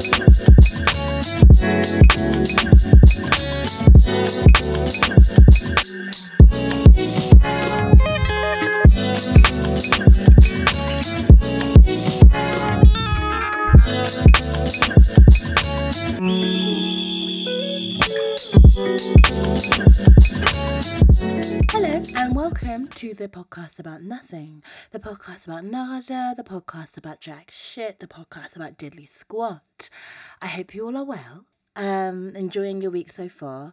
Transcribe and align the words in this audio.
Thank 0.00 0.29
welcome 22.50 22.88
to 22.88 23.14
the 23.14 23.28
podcast 23.28 23.78
about 23.78 24.02
nothing. 24.02 24.60
The 24.90 24.98
podcast 24.98 25.46
about 25.46 25.62
nada, 25.62 26.34
the 26.36 26.42
podcast 26.42 26.96
about 26.96 27.20
jack 27.20 27.48
shit, 27.48 28.00
the 28.00 28.08
podcast 28.08 28.56
about 28.56 28.76
diddly 28.76 29.08
squat. 29.08 29.88
I 30.42 30.48
hope 30.48 30.74
you 30.74 30.84
all 30.84 30.96
are 30.96 31.04
well. 31.04 31.44
Um, 31.76 32.34
enjoying 32.34 32.82
your 32.82 32.90
week 32.90 33.12
so 33.12 33.28
far. 33.28 33.72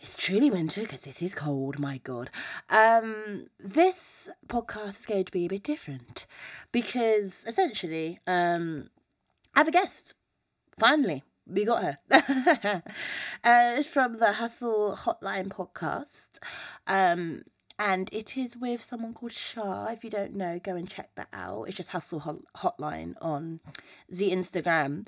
It's 0.00 0.18
truly 0.18 0.50
winter 0.50 0.82
because 0.82 1.06
it 1.06 1.22
is 1.22 1.34
cold, 1.34 1.78
my 1.78 1.96
god. 1.96 2.28
Um, 2.68 3.46
this 3.58 4.28
podcast 4.48 5.00
is 5.00 5.06
going 5.06 5.24
to 5.24 5.32
be 5.32 5.46
a 5.46 5.48
bit 5.48 5.62
different 5.62 6.26
because 6.72 7.46
essentially, 7.48 8.18
um, 8.26 8.90
I 9.54 9.60
have 9.60 9.68
a 9.68 9.72
guest. 9.72 10.14
Finally, 10.78 11.24
we 11.46 11.64
got 11.64 11.82
her. 11.82 11.98
uh, 13.44 13.74
it's 13.78 13.88
from 13.88 14.14
the 14.14 14.34
Hustle 14.34 14.94
Hotline 14.94 15.48
podcast. 15.48 16.38
Um, 16.86 17.44
and 17.78 18.08
it 18.12 18.36
is 18.36 18.56
with 18.56 18.82
someone 18.82 19.14
called 19.14 19.32
Char. 19.32 19.92
If 19.92 20.04
you 20.04 20.10
don't 20.10 20.34
know, 20.34 20.60
go 20.62 20.76
and 20.76 20.88
check 20.88 21.10
that 21.16 21.28
out. 21.32 21.64
It's 21.64 21.76
just 21.76 21.90
Hustle 21.90 22.20
Hot- 22.20 22.44
Hotline 22.58 23.14
on 23.20 23.60
the 24.08 24.30
Instagram. 24.30 25.06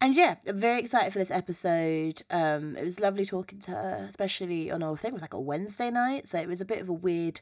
And 0.00 0.16
yeah, 0.16 0.36
I'm 0.46 0.58
very 0.60 0.78
excited 0.80 1.12
for 1.12 1.18
this 1.18 1.30
episode. 1.30 2.22
Um, 2.30 2.76
it 2.76 2.84
was 2.84 3.00
lovely 3.00 3.26
talking 3.26 3.58
to 3.60 3.70
her, 3.72 4.06
especially 4.08 4.70
on 4.70 4.82
I 4.82 4.96
thing. 4.96 5.10
it 5.10 5.14
was 5.14 5.22
like 5.22 5.34
a 5.34 5.40
Wednesday 5.40 5.90
night, 5.90 6.28
so 6.28 6.38
it 6.38 6.48
was 6.48 6.60
a 6.60 6.66
bit 6.66 6.80
of 6.80 6.88
a 6.88 6.92
weird 6.92 7.40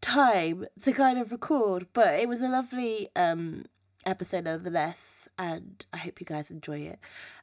time 0.00 0.66
to 0.82 0.92
kind 0.92 1.18
of 1.18 1.30
record, 1.32 1.86
but 1.92 2.14
it 2.14 2.28
was 2.28 2.40
a 2.42 2.48
lovely 2.48 3.08
um 3.14 3.66
episode 4.06 4.44
nonetheless, 4.44 5.28
and 5.38 5.84
I 5.92 5.98
hope 5.98 6.20
you 6.20 6.26
guys 6.26 6.50
enjoy 6.50 6.78
it. 6.78 6.98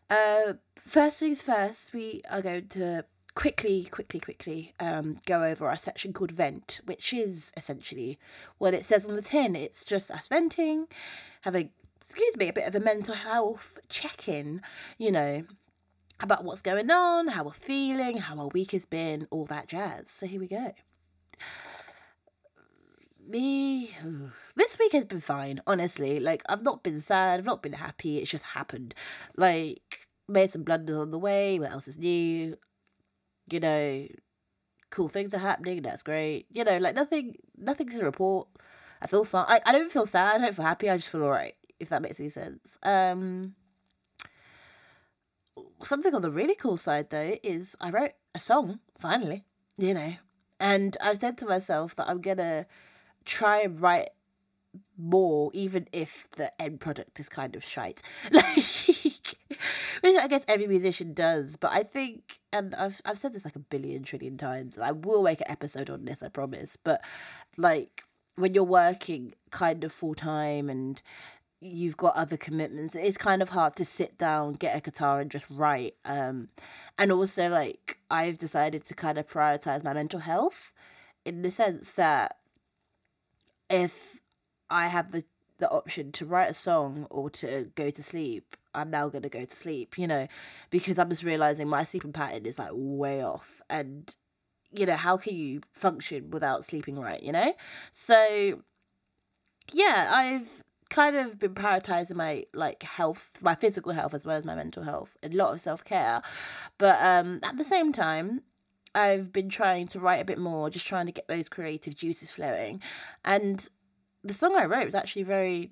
Uh, 0.10 0.54
first 0.76 1.20
things 1.20 1.42
first, 1.42 1.94
we 1.94 2.22
are 2.30 2.42
going 2.42 2.68
to 2.70 3.06
quickly, 3.38 3.84
quickly, 3.84 4.20
quickly 4.20 4.74
um, 4.80 5.20
go 5.28 5.44
over 5.44 5.68
our 5.68 5.78
section 5.78 6.12
called 6.12 6.32
Vent, 6.32 6.82
which 6.86 7.14
is 7.14 7.54
essentially 7.56 8.18
what 8.58 8.74
it 8.74 8.84
says 8.84 9.06
on 9.06 9.16
the 9.16 9.22
tin. 9.22 9.56
It's 9.56 9.86
just 9.86 10.10
us 10.10 10.28
venting, 10.28 10.88
having, 11.42 11.70
excuse 12.02 12.36
me, 12.36 12.48
a 12.48 12.54
bit 12.54 12.68
of 12.68 12.74
a 12.74 12.80
mental 12.80 13.14
health 13.14 13.78
check 13.90 14.28
in, 14.28 14.60
you 14.98 15.12
know, 15.12 15.44
about 16.20 16.46
what's 16.46 16.64
going 16.64 16.90
on, 16.90 17.28
how 17.28 17.44
we're 17.44 17.52
feeling, 17.52 18.18
how 18.18 18.40
our 18.40 18.48
week 18.48 18.72
has 18.72 18.86
been, 18.86 19.28
all 19.30 19.46
that 19.46 19.68
jazz. 19.68 20.10
So 20.10 20.26
here 20.26 20.40
we 20.40 20.48
go 20.48 20.74
me 23.30 23.94
this 24.56 24.80
week 24.80 24.94
has 24.94 25.04
been 25.04 25.20
fine 25.20 25.60
honestly 25.68 26.18
like 26.18 26.42
i've 26.48 26.64
not 26.64 26.82
been 26.82 27.02
sad 27.02 27.38
i've 27.38 27.46
not 27.46 27.62
been 27.62 27.74
happy 27.74 28.20
it's 28.20 28.32
just 28.32 28.46
happened 28.46 28.96
like 29.36 30.08
made 30.30 30.50
some 30.50 30.64
blunders 30.64 30.96
on 30.96 31.10
the 31.12 31.20
way 31.20 31.60
what 31.60 31.70
else 31.70 31.90
is 31.90 31.98
new 31.98 32.56
you 33.50 33.60
know 33.60 34.08
cool 34.90 35.10
things 35.10 35.34
are 35.34 35.40
happening 35.40 35.82
that's 35.82 36.04
great 36.04 36.46
you 36.52 36.64
know 36.64 36.78
like 36.78 36.96
nothing 36.96 37.36
nothing 37.58 37.90
to 37.90 38.04
report 38.04 38.48
i 39.02 39.08
feel 39.08 39.24
fine 39.24 39.46
I, 39.48 39.60
I 39.66 39.72
don't 39.72 39.92
feel 39.92 40.06
sad 40.06 40.36
i 40.36 40.46
don't 40.46 40.56
feel 40.56 40.66
happy 40.66 40.90
i 40.90 40.96
just 40.96 41.10
feel 41.10 41.24
all 41.24 41.30
right 41.30 41.56
if 41.80 41.90
that 41.90 42.02
makes 42.02 42.20
any 42.20 42.30
sense 42.30 42.78
um 42.84 43.56
something 45.84 46.14
on 46.16 46.22
the 46.22 46.32
really 46.32 46.56
cool 46.56 46.78
side 46.78 47.10
though 47.10 47.36
is 47.44 47.76
i 47.82 47.90
wrote 47.90 48.14
a 48.34 48.40
song 48.40 48.80
finally 48.98 49.44
you 49.78 49.94
know 49.94 50.14
and 50.60 50.96
i've 51.02 51.18
said 51.18 51.38
to 51.38 51.46
myself 51.46 51.96
that 51.96 52.08
i'm 52.10 52.22
gonna 52.22 52.66
try 53.26 53.60
and 53.60 53.82
write 53.82 54.10
more, 54.98 55.52
even 55.54 55.88
if 55.92 56.28
the 56.32 56.52
end 56.62 56.80
product 56.80 57.20
is 57.20 57.30
kind 57.30 57.56
of 57.56 57.64
shite. 57.64 58.02
Like, 58.32 59.17
which 60.02 60.16
I 60.16 60.28
guess 60.28 60.46
every 60.48 60.68
musician 60.68 61.14
does. 61.14 61.56
But 61.56 61.72
I 61.72 61.84
think, 61.84 62.40
and 62.52 62.76
I've 62.76 63.02
I've 63.06 63.18
said 63.18 63.34
this 63.34 63.46
like 63.46 63.56
a 63.56 63.60
billion 63.60 64.04
trillion 64.04 64.38
times, 64.38 64.78
and 64.78 64.86
I 64.86 64.92
will 64.92 65.24
make 65.24 65.42
an 65.42 65.52
episode 65.52 65.90
on 65.90 66.06
this, 66.06 66.24
I 66.24 66.30
promise. 66.30 66.78
But 66.82 67.02
like 67.58 68.04
when 68.36 68.54
you're 68.54 68.64
working 68.64 69.34
kind 69.52 69.84
of 69.84 69.92
full 69.92 70.14
time 70.14 70.70
and 70.70 71.02
you've 71.60 71.98
got 71.98 72.16
other 72.16 72.38
commitments, 72.38 72.96
it's 72.96 73.18
kind 73.18 73.42
of 73.42 73.50
hard 73.50 73.76
to 73.78 73.86
sit 73.86 74.18
down, 74.18 74.54
get 74.54 74.78
a 74.78 74.82
guitar, 74.82 75.20
and 75.20 75.32
just 75.32 75.48
write. 75.50 75.96
Um, 76.06 76.50
and 76.98 77.12
also 77.12 77.50
like 77.50 77.98
I've 78.10 78.38
decided 78.38 78.84
to 78.86 78.94
kind 78.94 79.18
of 79.18 79.28
prioritize 79.28 79.84
my 79.84 79.94
mental 79.94 80.20
health 80.20 80.74
in 81.26 81.42
the 81.42 81.52
sense 81.52 81.94
that 81.94 82.38
if 83.70 84.22
I 84.70 84.88
have 84.88 85.12
the 85.12 85.24
the 85.60 85.70
option 85.70 86.12
to 86.14 86.26
write 86.26 86.50
a 86.50 86.54
song 86.54 87.08
or 87.10 87.30
to 87.32 87.72
go 87.76 87.90
to 87.90 88.04
sleep, 88.04 88.56
I'm 88.74 88.90
now 88.92 89.10
gonna 89.10 89.30
go 89.30 89.46
to 89.46 89.56
sleep, 89.56 89.98
you 89.98 90.08
know, 90.08 90.28
because 90.70 91.00
I'm 91.00 91.10
just 91.10 91.24
realizing 91.24 91.68
my 91.68 91.84
sleeping 91.84 92.14
pattern 92.14 92.46
is 92.46 92.60
like 92.60 92.72
way 92.74 93.24
off 93.24 93.62
and 93.70 94.16
you 94.72 94.86
know, 94.86 94.96
how 94.96 95.18
can 95.18 95.36
you 95.36 95.62
function 95.74 96.30
without 96.30 96.66
sleeping 96.66 97.00
right, 97.00 97.24
you 97.24 97.32
know? 97.32 97.54
So 97.92 98.62
yeah, 99.72 100.12
I've 100.14 100.64
kind 100.90 101.16
of 101.16 101.40
been 101.40 101.54
prioritizing 101.54 102.16
my 102.16 102.46
like 102.54 102.84
health, 102.84 103.40
my 103.42 103.56
physical 103.56 103.92
health 103.94 104.14
as 104.14 104.26
well 104.26 104.38
as 104.38 104.46
my 104.46 104.56
mental 104.56 104.84
health, 104.84 105.16
a 105.24 105.30
lot 105.30 105.54
of 105.54 105.60
self 105.60 105.84
care. 105.84 106.22
But 106.78 107.02
um 107.02 107.40
at 107.44 107.58
the 107.58 107.64
same 107.64 107.92
time, 107.92 108.42
I've 108.94 109.32
been 109.32 109.50
trying 109.50 109.88
to 109.90 110.00
write 110.00 110.22
a 110.22 110.26
bit 110.26 110.40
more, 110.40 110.70
just 110.70 110.88
trying 110.88 111.06
to 111.06 111.12
get 111.12 111.28
those 111.28 111.50
creative 111.50 111.96
juices 111.96 112.32
flowing. 112.32 112.82
And 113.24 113.68
the 114.24 114.34
song 114.34 114.56
I 114.56 114.66
wrote 114.66 114.86
was 114.86 114.96
actually 114.96 115.24
very 115.24 115.72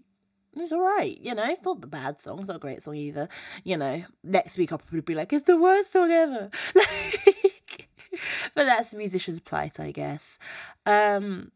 it 0.56 0.62
was 0.62 0.72
alright, 0.72 1.20
you 1.20 1.36
know, 1.36 1.44
it's 1.50 1.66
not 1.66 1.84
a 1.84 1.88
bad 1.88 2.20
song, 2.20 2.40
it's 2.40 2.48
not 2.48 2.58
a 2.58 2.60
great 2.60 2.82
song 2.82 2.96
either. 2.96 3.28
You 3.64 3.76
know, 3.78 4.06
next 4.24 4.58
week 4.58 4.72
I'll 4.72 4.78
probably 4.78 5.02
be 5.02 5.16
like, 5.16 5.34
it's 5.34 5.44
the 5.44 5.58
worst 5.60 5.92
song 5.92 6.12
ever. 6.12 6.50
Like 6.76 7.90
but 8.54 8.64
that's 8.64 8.94
musician's 8.94 9.42
plight, 9.42 9.78
I 9.78 9.92
guess. 9.92 10.40
Um 10.86 11.52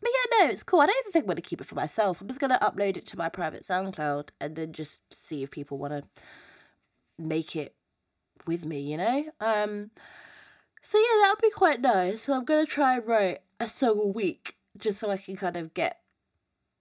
but 0.00 0.10
yeah, 0.10 0.46
no, 0.46 0.50
it's 0.50 0.62
cool. 0.62 0.80
I 0.80 0.86
don't 0.86 0.96
even 1.00 1.12
think 1.12 1.24
I'm 1.24 1.28
gonna 1.28 1.42
keep 1.42 1.60
it 1.60 1.66
for 1.66 1.74
myself. 1.74 2.20
I'm 2.20 2.28
just 2.28 2.40
gonna 2.40 2.58
upload 2.60 2.96
it 2.96 3.04
to 3.06 3.18
my 3.18 3.28
private 3.28 3.62
SoundCloud 3.62 4.30
and 4.40 4.56
then 4.56 4.72
just 4.72 5.02
see 5.12 5.42
if 5.42 5.50
people 5.50 5.76
wanna 5.76 6.04
make 7.18 7.54
it 7.54 7.74
with 8.46 8.64
me, 8.64 8.80
you 8.80 8.96
know? 8.96 9.24
Um 9.40 9.90
so 10.80 10.96
yeah, 10.96 11.04
that 11.22 11.34
would 11.36 11.42
be 11.42 11.50
quite 11.50 11.82
nice. 11.82 12.22
So 12.22 12.34
I'm 12.34 12.46
gonna 12.46 12.64
try 12.64 12.96
and 12.96 13.06
write 13.06 13.40
a 13.58 13.68
song 13.68 14.00
a 14.00 14.06
week 14.06 14.56
just 14.78 14.98
so 14.98 15.10
I 15.10 15.18
can 15.18 15.36
kind 15.36 15.58
of 15.58 15.74
get 15.74 15.99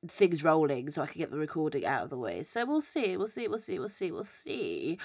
things 0.08 0.44
rolling, 0.44 0.92
so 0.92 1.02
I 1.02 1.08
can 1.08 1.20
get 1.20 1.32
the 1.32 1.38
recording 1.38 1.86
out 1.86 2.04
of 2.04 2.10
the 2.10 2.18
way. 2.18 2.44
So 2.44 2.66
we'll 2.66 2.82
see, 2.82 3.18
we'll 3.18 3.28
see, 3.28 3.48
we'll 3.48 3.60
see, 3.60 3.80
we'll 3.80 3.90
see, 3.90 4.12
we'll 4.12 4.24
see. 4.24 4.98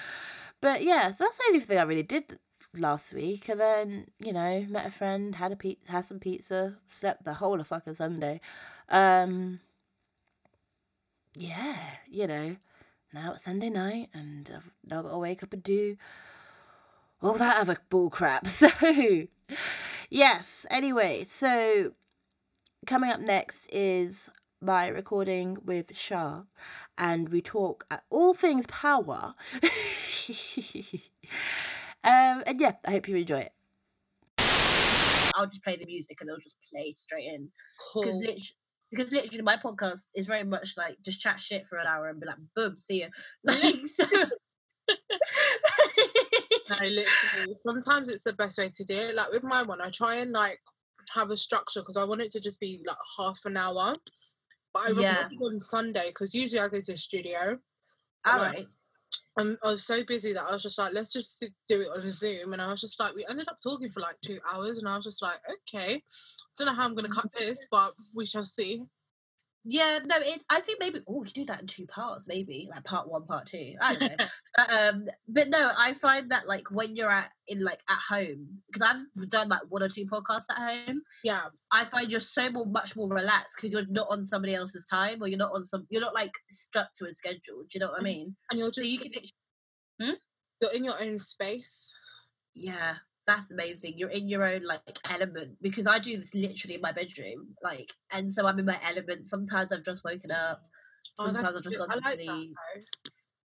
But 0.61 0.83
yeah, 0.83 1.11
so 1.11 1.25
that's 1.25 1.37
the 1.37 1.43
only 1.47 1.59
thing 1.59 1.77
I 1.77 1.83
really 1.83 2.03
did 2.03 2.39
last 2.73 3.13
week, 3.13 3.49
and 3.49 3.59
then 3.59 4.07
you 4.19 4.33
know 4.33 4.65
met 4.69 4.85
a 4.85 4.91
friend, 4.91 5.35
had 5.35 5.51
a 5.51 5.55
pe- 5.55 5.77
had 5.87 6.05
some 6.05 6.19
pizza, 6.19 6.75
slept 6.87 7.23
the 7.25 7.35
whole 7.35 7.59
of 7.59 7.67
fucking 7.67 7.93
Sunday. 7.93 8.41
Um, 8.89 9.59
yeah, 11.37 11.75
you 12.09 12.27
know, 12.27 12.55
now 13.13 13.33
it's 13.33 13.43
Sunday 13.43 13.69
night, 13.69 14.09
and 14.13 14.49
I've 14.55 14.71
now 14.85 15.01
got 15.01 15.11
to 15.11 15.17
wake 15.17 15.43
up 15.43 15.53
and 15.53 15.63
do 15.63 15.97
all 17.21 17.33
that 17.33 17.57
other 17.57 17.77
bull 17.89 18.09
crap. 18.09 18.47
So, 18.55 18.69
yes. 20.09 20.65
Anyway, 20.69 21.23
so 21.23 21.91
coming 22.85 23.11
up 23.11 23.19
next 23.19 23.67
is 23.71 24.29
my 24.61 24.87
recording 24.87 25.57
with 25.63 25.93
Char, 25.93 26.45
and 26.97 27.29
we 27.29 27.41
talk 27.41 27.85
at 27.91 28.03
all 28.09 28.33
things 28.33 28.65
power. 28.67 29.35
um, 32.03 32.43
and 32.45 32.59
yeah, 32.59 32.73
I 32.85 32.91
hope 32.91 33.07
you 33.07 33.15
enjoy 33.17 33.39
it. 33.39 33.53
I'll 35.35 35.47
just 35.47 35.63
play 35.63 35.75
the 35.75 35.85
music 35.85 36.17
and 36.21 36.29
it'll 36.29 36.39
just 36.39 36.57
play 36.71 36.93
straight 36.93 37.25
in. 37.25 37.49
Because 37.93 38.13
Cool. 38.13 38.19
literally, 38.21 38.55
because 38.91 39.11
literally 39.11 39.41
my 39.41 39.57
podcast 39.57 40.11
is 40.15 40.27
very 40.27 40.43
much 40.43 40.73
like 40.77 40.97
just 41.03 41.19
chat 41.19 41.39
shit 41.39 41.67
for 41.67 41.77
an 41.77 41.87
hour 41.87 42.07
and 42.07 42.19
be 42.19 42.27
like, 42.27 42.37
boom, 42.55 42.77
see 42.79 43.01
you. 43.01 43.09
Like 43.43 43.85
so. 43.85 44.05
No, 46.69 46.87
literally. 46.87 47.55
Sometimes 47.57 48.09
it's 48.09 48.23
the 48.23 48.33
best 48.33 48.57
way 48.57 48.71
to 48.75 48.83
do 48.85 48.95
it. 48.95 49.15
Like 49.15 49.31
with 49.31 49.43
my 49.43 49.63
one, 49.63 49.81
I 49.81 49.89
try 49.89 50.15
and 50.15 50.31
like 50.31 50.59
have 51.13 51.29
a 51.29 51.37
structure 51.37 51.81
because 51.81 51.97
I 51.97 52.03
want 52.03 52.21
it 52.21 52.31
to 52.31 52.39
just 52.39 52.59
be 52.59 52.81
like 52.85 52.97
half 53.17 53.39
an 53.45 53.57
hour. 53.57 53.95
But 54.75 54.89
I 54.89 54.91
Yeah. 54.91 55.29
on 55.41 55.61
Sunday 55.61 56.07
because 56.07 56.35
usually 56.35 56.59
I 56.59 56.67
go 56.67 56.81
to 56.81 56.85
the 56.85 56.97
studio. 56.97 57.57
All 58.25 58.39
Like, 58.39 58.55
right. 58.55 58.67
Um, 59.37 59.57
I 59.63 59.71
was 59.71 59.85
so 59.85 60.03
busy 60.03 60.33
that 60.33 60.43
I 60.43 60.51
was 60.51 60.63
just 60.63 60.77
like, 60.77 60.91
let's 60.93 61.13
just 61.13 61.39
do 61.69 61.81
it 61.81 61.87
on 61.89 62.11
Zoom. 62.11 62.51
And 62.51 62.61
I 62.61 62.67
was 62.67 62.81
just 62.81 62.99
like, 62.99 63.15
we 63.15 63.25
ended 63.29 63.47
up 63.47 63.59
talking 63.61 63.89
for 63.89 64.01
like 64.01 64.19
two 64.19 64.39
hours, 64.45 64.77
and 64.77 64.87
I 64.87 64.97
was 64.97 65.05
just 65.05 65.21
like, 65.21 65.39
okay, 65.49 65.95
I 65.95 66.01
don't 66.57 66.67
know 66.67 66.73
how 66.73 66.83
I'm 66.83 66.93
gonna 66.93 67.07
cut 67.07 67.31
this, 67.37 67.65
but 67.71 67.93
we 68.13 68.25
shall 68.25 68.43
see. 68.43 68.83
Yeah, 69.67 69.97
no, 70.05 70.15
it's. 70.19 70.45
I 70.51 70.59
think 70.59 70.79
maybe. 70.79 70.99
Oh, 71.07 71.19
we 71.19 71.25
could 71.25 71.33
do 71.33 71.45
that 71.45 71.61
in 71.61 71.65
two 71.65 71.87
parts, 71.87 72.27
maybe 72.27 72.67
like 72.69 72.83
part 72.83 73.09
one, 73.09 73.25
part 73.25 73.47
two. 73.47 73.73
I 73.81 73.95
don't 73.95 74.19
know. 74.19 74.25
but, 74.57 74.71
um, 74.71 75.05
but 75.27 75.49
no, 75.49 75.71
I 75.77 75.93
find 75.93 76.29
that 76.29 76.47
like 76.47 76.69
when 76.69 76.95
you're 76.95 77.09
at 77.09 77.31
in 77.47 77.63
like 77.63 77.79
at 77.89 77.97
home 78.07 78.47
because 78.67 78.83
I've 78.83 79.29
done 79.29 79.49
like 79.49 79.61
one 79.69 79.81
or 79.81 79.89
two 79.89 80.05
podcasts 80.05 80.51
at 80.51 80.57
home. 80.57 81.01
Yeah, 81.23 81.45
I 81.71 81.83
find 81.83 82.11
you're 82.11 82.19
so 82.19 82.51
more 82.51 82.67
much 82.67 82.95
more 82.95 83.09
relaxed 83.09 83.55
because 83.57 83.73
you're 83.73 83.87
not 83.89 84.07
on 84.11 84.23
somebody 84.23 84.53
else's 84.53 84.85
time 84.85 85.21
or 85.21 85.27
you're 85.27 85.39
not 85.39 85.51
on 85.51 85.63
some. 85.63 85.87
You're 85.89 86.01
not 86.01 86.13
like 86.13 86.33
stuck 86.51 86.93
to 86.97 87.05
a 87.05 87.13
schedule. 87.13 87.63
Do 87.63 87.67
you 87.73 87.79
know 87.79 87.87
what 87.87 88.01
I 88.01 88.03
mean? 88.03 88.35
and 88.51 88.59
you're 88.59 88.69
just 88.69 88.87
So 88.87 88.91
you 88.91 88.99
can. 88.99 89.11
Hmm? 89.99 90.13
you're 90.61 90.73
in 90.73 90.83
your 90.83 91.01
own 91.01 91.17
space. 91.17 91.91
Yeah, 92.53 92.95
that's 93.27 93.47
the 93.47 93.55
main 93.55 93.77
thing. 93.77 93.93
You're 93.97 94.09
in 94.09 94.29
your 94.29 94.45
own 94.45 94.63
like 94.63 94.81
element 95.09 95.57
because 95.61 95.87
I 95.87 95.99
do 95.99 96.17
this 96.17 96.35
literally 96.35 96.75
in 96.75 96.81
my 96.81 96.91
bedroom, 96.91 97.55
like, 97.63 97.91
and 98.13 98.29
so 98.29 98.45
I'm 98.47 98.59
in 98.59 98.65
my 98.65 98.77
element. 98.89 99.23
Sometimes 99.23 99.71
I've 99.71 99.83
just 99.83 100.03
woken 100.03 100.31
up. 100.31 100.61
Oh, 101.19 101.25
Sometimes 101.25 101.55
I've 101.57 101.63
just 101.63 101.77
gone 101.77 101.89
to 101.89 101.99
like 101.99 102.15
sleep. 102.15 102.27
though. 102.27 102.81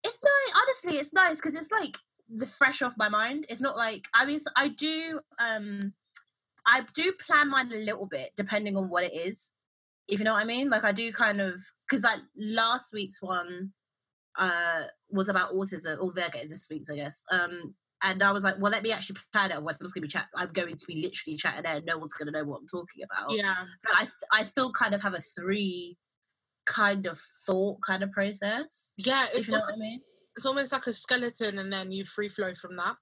It's 0.03 0.23
nice. 0.23 0.55
Honestly, 0.61 0.99
it's 0.99 1.13
nice 1.13 1.37
because 1.37 1.55
it's 1.55 1.71
like 1.71 1.97
the 2.29 2.47
fresh 2.47 2.81
off 2.81 2.93
my 2.97 3.09
mind. 3.09 3.45
It's 3.49 3.61
not 3.61 3.77
like 3.77 4.05
I 4.13 4.25
mean, 4.25 4.39
I 4.55 4.69
do. 4.69 5.19
um 5.39 5.93
I 6.67 6.85
do 6.93 7.11
plan 7.13 7.49
mine 7.49 7.71
a 7.73 7.77
little 7.77 8.07
bit 8.07 8.31
depending 8.37 8.77
on 8.77 8.89
what 8.89 9.03
it 9.03 9.13
is. 9.13 9.53
If 10.07 10.19
you 10.19 10.25
know 10.25 10.33
what 10.33 10.43
I 10.43 10.45
mean, 10.45 10.69
like 10.69 10.83
I 10.83 10.91
do 10.91 11.11
kind 11.11 11.41
of 11.41 11.59
because 11.89 12.03
like 12.03 12.19
last 12.37 12.93
week's 12.93 13.21
one 13.21 13.71
uh 14.37 14.83
was 15.09 15.29
about 15.29 15.53
autism, 15.53 15.99
or 16.01 16.11
they're 16.13 16.29
getting 16.29 16.49
this 16.49 16.67
week's, 16.69 16.89
I 16.89 16.95
guess. 16.95 17.23
Um, 17.31 17.75
and 18.03 18.23
I 18.23 18.31
was 18.31 18.43
like, 18.43 18.55
well, 18.59 18.71
let 18.71 18.83
me 18.83 18.91
actually 18.91 19.17
plan 19.33 19.51
it. 19.51 19.55
Otherwise, 19.55 19.77
I'm 19.79 19.85
just 19.85 19.93
gonna 19.93 20.03
be 20.03 20.07
chat. 20.07 20.27
I'm 20.35 20.51
going 20.51 20.77
to 20.77 20.85
be 20.85 21.01
literally 21.01 21.37
chatting 21.37 21.63
there. 21.63 21.81
No 21.85 21.97
one's 21.97 22.13
gonna 22.13 22.31
know 22.31 22.43
what 22.43 22.61
I'm 22.61 22.67
talking 22.67 23.03
about. 23.03 23.31
Yeah, 23.31 23.55
But 23.83 23.93
I, 23.95 24.05
st- 24.05 24.29
I 24.33 24.43
still 24.43 24.71
kind 24.71 24.93
of 24.93 25.01
have 25.01 25.13
a 25.13 25.21
three 25.21 25.97
kind 26.65 27.05
of 27.05 27.19
thought 27.45 27.81
kind 27.81 28.03
of 28.03 28.11
process. 28.11 28.93
yeah. 28.97 29.25
It's 29.33 29.47
you 29.47 29.53
know 29.53 29.59
almost, 29.59 29.71
what 29.71 29.77
I 29.77 29.79
mean. 29.79 30.01
it's 30.35 30.45
almost 30.45 30.71
like 30.71 30.87
a 30.87 30.93
skeleton, 30.93 31.59
and 31.59 31.71
then 31.71 31.91
you 31.91 32.05
free 32.05 32.29
flow 32.29 32.53
from 32.55 32.75
that. 32.77 32.95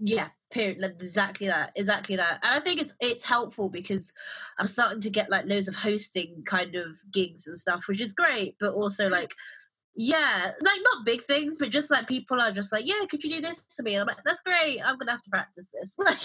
Yeah, 0.00 0.28
period. 0.52 0.78
Like, 0.80 0.92
exactly 0.92 1.48
that. 1.48 1.72
Exactly 1.74 2.16
that. 2.16 2.38
And 2.44 2.54
I 2.54 2.60
think 2.60 2.80
it's 2.80 2.94
it's 3.00 3.24
helpful 3.24 3.68
because 3.68 4.12
I'm 4.58 4.68
starting 4.68 5.00
to 5.00 5.10
get 5.10 5.30
like 5.30 5.46
loads 5.46 5.68
of 5.68 5.74
hosting 5.74 6.42
kind 6.46 6.76
of 6.76 6.96
gigs 7.12 7.48
and 7.48 7.58
stuff, 7.58 7.88
which 7.88 8.00
is 8.00 8.12
great. 8.12 8.54
But 8.60 8.74
also 8.74 9.08
mm. 9.08 9.12
like, 9.12 9.34
yeah, 10.00 10.52
like 10.60 10.80
not 10.94 11.04
big 11.04 11.20
things, 11.20 11.58
but 11.58 11.70
just 11.70 11.90
like 11.90 12.06
people 12.06 12.40
are 12.40 12.52
just 12.52 12.72
like, 12.72 12.86
yeah, 12.86 13.04
could 13.10 13.24
you 13.24 13.30
do 13.30 13.40
this 13.40 13.64
to 13.76 13.82
me? 13.82 13.96
And 13.96 14.02
I'm 14.02 14.06
like, 14.06 14.22
that's 14.24 14.40
great. 14.42 14.80
I'm 14.80 14.96
gonna 14.96 15.10
have 15.10 15.22
to 15.22 15.30
practice 15.30 15.72
this. 15.74 15.96
Like, 16.04 16.22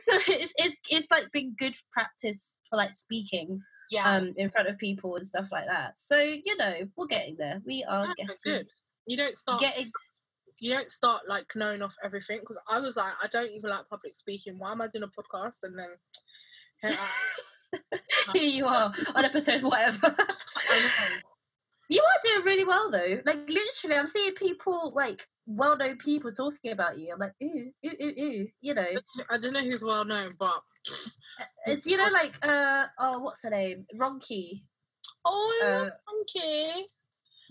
so 0.00 0.32
it's 0.32 0.54
it's 0.56 0.76
it's 0.90 1.10
like 1.10 1.30
been 1.32 1.54
good 1.58 1.74
practice 1.92 2.56
for 2.68 2.76
like 2.76 2.92
speaking 2.92 3.60
Yeah, 3.90 4.10
um 4.10 4.32
in 4.38 4.48
front 4.48 4.68
of 4.68 4.78
people 4.78 5.16
and 5.16 5.26
stuff 5.26 5.52
like 5.52 5.66
that. 5.68 5.98
So 5.98 6.16
you 6.16 6.56
know, 6.56 6.88
we're 6.96 7.08
getting 7.08 7.36
there. 7.36 7.60
We 7.66 7.84
are 7.84 8.06
yeah, 8.06 8.24
getting 8.24 8.36
good. 8.42 8.66
You 9.06 9.18
don't 9.18 9.36
start. 9.36 9.60
getting 9.60 9.90
you 10.58 10.72
don't 10.72 10.88
start 10.90 11.28
like 11.28 11.46
knowing 11.54 11.82
off 11.82 11.94
everything 12.02 12.38
because 12.40 12.58
I 12.70 12.80
was 12.80 12.96
like, 12.96 13.12
I 13.22 13.26
don't 13.26 13.50
even 13.50 13.68
like 13.68 13.86
public 13.90 14.16
speaking. 14.16 14.58
Why 14.58 14.72
am 14.72 14.80
I 14.80 14.86
doing 14.86 15.04
a 15.04 15.08
podcast? 15.08 15.58
And 15.64 15.78
then 15.78 15.88
here 16.80 16.96
here 18.32 18.50
you 18.50 18.66
are 18.66 18.94
on 19.14 19.24
episode 19.26 19.62
whatever. 19.62 20.16
You 21.88 22.02
are 22.02 22.20
doing 22.22 22.44
really 22.46 22.64
well 22.64 22.90
though. 22.90 23.20
Like 23.24 23.48
literally, 23.48 23.96
I'm 23.96 24.06
seeing 24.06 24.34
people 24.34 24.92
like 24.94 25.26
well-known 25.46 25.96
people 25.98 26.32
talking 26.32 26.72
about 26.72 26.98
you. 26.98 27.12
I'm 27.12 27.20
like, 27.20 27.34
ooh, 27.42 27.70
ooh, 27.86 28.04
ooh, 28.04 28.22
ooh. 28.22 28.46
You 28.60 28.74
know, 28.74 28.86
I 29.30 29.38
don't 29.38 29.52
know 29.52 29.60
who's 29.62 29.84
well 29.84 30.04
known, 30.04 30.34
but 30.38 30.60
it's 31.66 31.86
you 31.86 31.96
know 31.96 32.08
like 32.12 32.34
uh 32.46 32.86
oh, 32.98 33.18
what's 33.20 33.44
her 33.44 33.50
name? 33.50 33.86
Ronky. 33.96 34.62
oh, 35.24 35.60
Uh, 35.62 36.20
okay. 36.22 36.84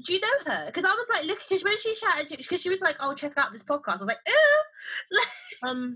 Do 0.05 0.13
you 0.13 0.19
know 0.19 0.51
her? 0.51 0.65
Because 0.65 0.83
I 0.83 0.93
was 0.93 1.07
like, 1.13 1.25
look, 1.25 1.39
because 1.47 1.63
when 1.63 1.77
she 1.77 1.95
chatted, 1.95 2.37
because 2.37 2.61
she 2.61 2.69
was 2.69 2.81
like, 2.81 2.97
oh, 2.99 3.13
check 3.13 3.31
out 3.37 3.53
this 3.53 3.63
podcast. 3.63 3.87
I 3.87 3.93
was 3.99 4.07
like, 4.07 4.19
ooh. 4.29 5.19
Um, 5.69 5.95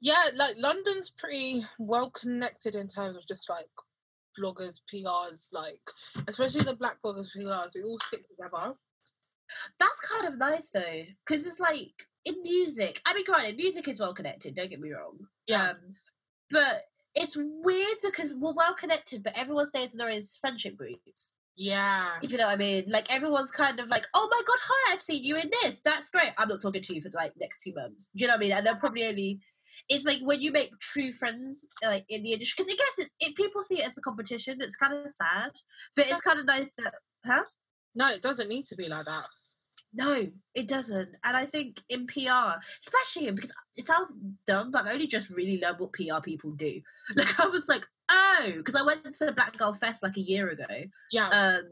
yeah, 0.00 0.28
like 0.36 0.54
London's 0.56 1.10
pretty 1.10 1.66
well 1.78 2.10
connected 2.10 2.76
in 2.76 2.86
terms 2.86 3.16
of 3.16 3.26
just 3.26 3.48
like 3.50 3.66
bloggers, 4.38 4.80
PRs, 4.92 5.48
like 5.52 5.80
especially 6.28 6.62
the 6.62 6.74
black 6.74 6.98
bloggers, 7.04 7.28
PRs. 7.36 7.74
We 7.74 7.82
all 7.82 7.98
stick 7.98 8.24
together. 8.28 8.74
That's 9.78 10.00
kind 10.10 10.32
of 10.32 10.38
nice 10.38 10.70
though, 10.70 11.02
because 11.26 11.46
it's 11.46 11.60
like 11.60 11.92
in 12.24 12.42
music. 12.42 13.00
I 13.06 13.14
mean, 13.14 13.24
granted, 13.24 13.56
music 13.56 13.88
is 13.88 14.00
well 14.00 14.14
connected. 14.14 14.54
Don't 14.54 14.70
get 14.70 14.80
me 14.80 14.92
wrong. 14.92 15.18
Yeah. 15.46 15.70
Um, 15.70 15.76
but 16.50 16.84
it's 17.14 17.36
weird 17.36 17.98
because 18.02 18.32
we're 18.34 18.54
well 18.54 18.74
connected, 18.74 19.22
but 19.22 19.36
everyone 19.36 19.66
says 19.66 19.92
there 19.92 20.08
is 20.08 20.36
friendship 20.40 20.76
groups. 20.76 21.32
Yeah. 21.56 22.12
If 22.22 22.32
you 22.32 22.38
know 22.38 22.46
what 22.46 22.54
I 22.54 22.58
mean, 22.58 22.84
like 22.88 23.12
everyone's 23.14 23.50
kind 23.50 23.78
of 23.78 23.88
like, 23.88 24.06
"Oh 24.14 24.28
my 24.30 24.40
god, 24.46 24.58
hi! 24.62 24.92
I've 24.92 25.02
seen 25.02 25.22
you 25.22 25.36
in 25.36 25.50
this. 25.62 25.78
That's 25.84 26.08
great. 26.10 26.32
I'm 26.38 26.48
not 26.48 26.62
talking 26.62 26.82
to 26.82 26.94
you 26.94 27.02
for 27.02 27.10
like 27.12 27.32
next 27.38 27.62
two 27.62 27.74
months." 27.74 28.10
Do 28.16 28.22
you 28.22 28.28
know 28.28 28.34
what 28.34 28.38
I 28.38 28.40
mean? 28.40 28.52
And 28.52 28.66
they're 28.66 28.76
probably 28.76 29.04
only. 29.06 29.40
It's 29.88 30.04
like 30.04 30.20
when 30.22 30.40
you 30.40 30.52
make 30.52 30.78
true 30.80 31.12
friends, 31.12 31.66
like 31.82 32.04
in 32.08 32.22
the 32.22 32.32
industry, 32.32 32.54
because 32.62 32.72
I 32.72 32.76
guess 32.76 32.98
it's 32.98 33.14
it, 33.20 33.36
people 33.36 33.62
see 33.62 33.80
it 33.80 33.86
as 33.86 33.98
a 33.98 34.02
competition. 34.02 34.58
It's 34.60 34.76
kind 34.76 34.94
of 34.94 35.10
sad, 35.10 35.52
but 35.96 36.06
it's 36.08 36.20
kind 36.20 36.38
of 36.38 36.46
nice 36.46 36.72
that, 36.78 36.94
huh? 37.26 37.44
No, 37.94 38.08
it 38.08 38.22
doesn't 38.22 38.48
need 38.48 38.64
to 38.66 38.76
be 38.76 38.88
like 38.88 39.06
that. 39.06 39.24
No, 39.94 40.26
it 40.54 40.68
doesn't. 40.68 41.10
And 41.24 41.36
I 41.36 41.44
think 41.44 41.82
in 41.90 42.06
PR, 42.06 42.58
especially 42.80 43.30
because 43.30 43.54
it 43.76 43.84
sounds 43.84 44.14
dumb, 44.46 44.70
but 44.70 44.86
I've 44.86 44.94
only 44.94 45.06
just 45.06 45.28
really 45.30 45.60
learned 45.60 45.80
what 45.80 45.92
PR 45.92 46.20
people 46.22 46.52
do. 46.52 46.80
Like 47.16 47.38
I 47.38 47.46
was 47.48 47.68
like, 47.68 47.86
oh, 48.10 48.52
because 48.56 48.74
I 48.76 48.82
went 48.82 49.04
to 49.04 49.26
the 49.26 49.32
Black 49.32 49.56
Girl 49.58 49.72
Fest 49.74 50.02
like 50.02 50.16
a 50.16 50.20
year 50.20 50.48
ago, 50.48 50.64
Yeah. 51.10 51.28
um, 51.28 51.64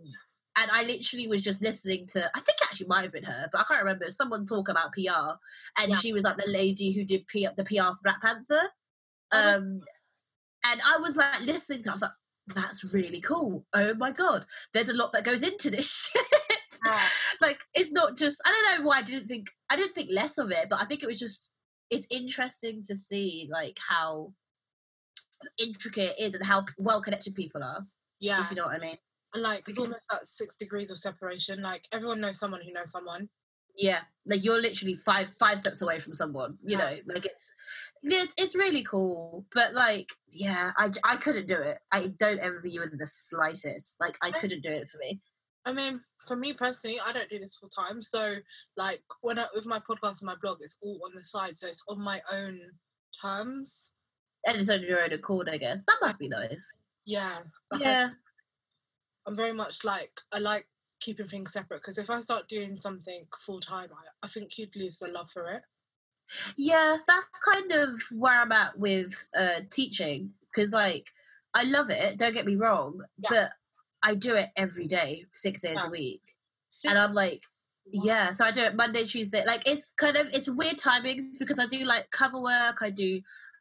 and 0.60 0.70
I 0.70 0.82
literally 0.84 1.26
was 1.26 1.42
just 1.42 1.62
listening 1.62 2.06
to. 2.12 2.24
I 2.36 2.40
think 2.40 2.58
it 2.60 2.66
actually 2.66 2.86
might 2.88 3.02
have 3.02 3.12
been 3.12 3.24
her, 3.24 3.48
but 3.50 3.60
I 3.60 3.64
can't 3.64 3.82
remember. 3.82 4.06
Someone 4.10 4.44
talk 4.44 4.68
about 4.68 4.92
PR, 4.92 5.32
and 5.78 5.90
Yeah. 5.90 5.96
she 5.96 6.12
was 6.12 6.22
like 6.24 6.36
the 6.36 6.50
lady 6.50 6.92
who 6.92 7.04
did 7.04 7.26
PR, 7.28 7.54
the 7.56 7.64
PR 7.64 7.94
for 7.94 8.02
Black 8.04 8.20
Panther. 8.22 8.68
Oh, 9.32 9.54
Um, 9.56 9.80
and 10.64 10.80
I 10.86 10.98
was 10.98 11.16
like 11.16 11.40
listening 11.42 11.82
to. 11.84 11.90
I 11.90 11.92
was 11.92 12.02
like, 12.02 12.10
that's 12.54 12.92
really 12.94 13.20
cool. 13.20 13.64
Oh 13.72 13.94
my 13.94 14.10
god, 14.12 14.44
there's 14.74 14.88
a 14.88 14.94
lot 14.94 15.12
that 15.12 15.24
goes 15.24 15.42
into 15.42 15.70
this 15.70 16.10
shit. 16.12 16.24
Yeah. 16.84 17.00
like 17.42 17.58
it's 17.74 17.90
not 17.92 18.16
just 18.16 18.40
I 18.44 18.50
don't 18.50 18.80
know 18.80 18.88
why 18.88 18.98
I 18.98 19.02
didn't 19.02 19.28
think 19.28 19.48
I 19.70 19.76
didn't 19.76 19.92
think 19.92 20.10
less 20.12 20.38
of 20.38 20.50
it, 20.50 20.68
but 20.70 20.80
I 20.80 20.84
think 20.86 21.02
it 21.02 21.06
was 21.06 21.18
just 21.18 21.52
it's 21.90 22.06
interesting 22.10 22.82
to 22.84 22.96
see 22.96 23.48
like 23.52 23.78
how 23.88 24.32
intricate 25.58 26.14
it 26.18 26.22
is 26.22 26.34
and 26.34 26.44
how 26.44 26.64
well 26.78 27.02
connected 27.02 27.34
people 27.34 27.62
are. 27.62 27.86
yeah. 28.18 28.40
If 28.40 28.50
you 28.50 28.56
know 28.56 28.64
what 28.66 28.76
I 28.76 28.78
mean. 28.78 28.96
And 29.34 29.42
like 29.42 29.68
it's 29.68 29.78
almost 29.78 30.00
like 30.12 30.20
six 30.24 30.56
degrees 30.56 30.90
of 30.90 30.98
separation. 30.98 31.62
Like 31.62 31.86
everyone 31.92 32.20
knows 32.20 32.38
someone 32.38 32.60
who 32.64 32.72
knows 32.72 32.90
someone. 32.90 33.28
Yeah, 33.76 34.00
like 34.26 34.44
you're 34.44 34.60
literally 34.60 34.96
five 34.96 35.32
five 35.38 35.58
steps 35.58 35.80
away 35.80 36.00
from 36.00 36.14
someone. 36.14 36.58
You 36.64 36.76
Yeah. 36.76 36.90
know, 36.90 37.14
like 37.14 37.24
it's 37.26 37.52
it's 38.02 38.34
it's 38.36 38.54
really 38.56 38.82
cool. 38.82 39.46
But 39.54 39.74
like, 39.74 40.08
yeah, 40.30 40.72
I 40.76 40.90
I 41.04 41.16
couldn't 41.16 41.46
do 41.46 41.54
it. 41.54 41.78
I 41.92 42.08
don't 42.18 42.40
envy 42.40 42.70
you 42.70 42.82
in 42.82 42.98
the 42.98 43.06
slightest. 43.06 43.96
Like 44.00 44.18
I 44.22 44.32
couldn't 44.32 44.62
do 44.62 44.70
it 44.70 44.88
for 44.88 44.98
me. 44.98 45.20
I 45.66 45.72
mean, 45.72 46.00
for 46.26 46.36
me 46.36 46.54
personally, 46.54 46.98
I 47.04 47.12
don't 47.12 47.28
do 47.28 47.38
this 47.38 47.56
full 47.56 47.68
time. 47.68 48.02
So, 48.02 48.36
like, 48.78 49.02
when 49.20 49.38
I, 49.38 49.46
with 49.54 49.66
my 49.66 49.78
podcast 49.78 50.22
and 50.22 50.26
my 50.26 50.34
blog, 50.40 50.58
it's 50.62 50.78
all 50.82 50.98
on 51.04 51.12
the 51.14 51.22
side. 51.22 51.54
So 51.54 51.66
it's 51.66 51.82
on 51.86 52.00
my 52.00 52.22
own 52.32 52.58
terms. 53.22 53.92
And 54.46 54.56
it's 54.56 54.70
on 54.70 54.80
your 54.80 55.02
own 55.02 55.12
accord, 55.12 55.50
I 55.50 55.58
guess. 55.58 55.84
That 55.84 55.98
must 56.00 56.18
be 56.18 56.28
nice. 56.28 56.82
Yeah. 57.04 57.40
Yeah. 57.78 58.10
I'm 59.26 59.34
very 59.36 59.52
much 59.52 59.84
like, 59.84 60.12
I 60.32 60.38
like 60.38 60.66
keeping 61.00 61.26
things 61.26 61.52
separate 61.52 61.80
because 61.80 61.98
if 61.98 62.10
I 62.10 62.20
start 62.20 62.48
doing 62.48 62.76
something 62.76 63.24
full 63.44 63.60
time, 63.60 63.88
I, 63.92 64.26
I 64.26 64.28
think 64.28 64.58
you'd 64.58 64.74
lose 64.76 64.98
the 64.98 65.08
love 65.08 65.30
for 65.30 65.46
it. 65.48 65.62
Yeah, 66.56 66.96
that's 67.06 67.26
kind 67.52 67.72
of 67.72 67.92
where 68.12 68.40
I'm 68.40 68.52
at 68.52 68.78
with 68.78 69.28
uh 69.36 69.60
teaching 69.70 70.30
because 70.52 70.72
like 70.72 71.10
I 71.54 71.64
love 71.64 71.90
it, 71.90 72.18
don't 72.18 72.32
get 72.34 72.46
me 72.46 72.54
wrong, 72.56 73.00
Yeah. 73.18 73.28
but 73.30 73.50
I 74.02 74.14
do 74.14 74.36
it 74.36 74.50
every 74.56 74.86
day, 74.86 75.26
6 75.32 75.60
days 75.60 75.74
Yeah. 75.76 75.86
a 75.86 75.90
week. 75.90 76.22
Six- 76.68 76.90
And 76.90 76.98
I'm 76.98 77.14
like, 77.14 77.44
Wow. 77.92 78.02
yeah, 78.04 78.30
so 78.30 78.44
I 78.44 78.52
do 78.52 78.60
it 78.62 78.76
Monday, 78.76 79.04
Tuesday. 79.04 79.44
Like 79.44 79.66
it's 79.66 79.92
kind 79.94 80.16
of 80.16 80.28
it's 80.32 80.48
weird 80.48 80.78
timings 80.78 81.38
because 81.38 81.58
I 81.58 81.66
do 81.66 81.84
like 81.84 82.10
cover 82.12 82.40
work, 82.40 82.82
I 82.82 82.90
do 82.90 83.20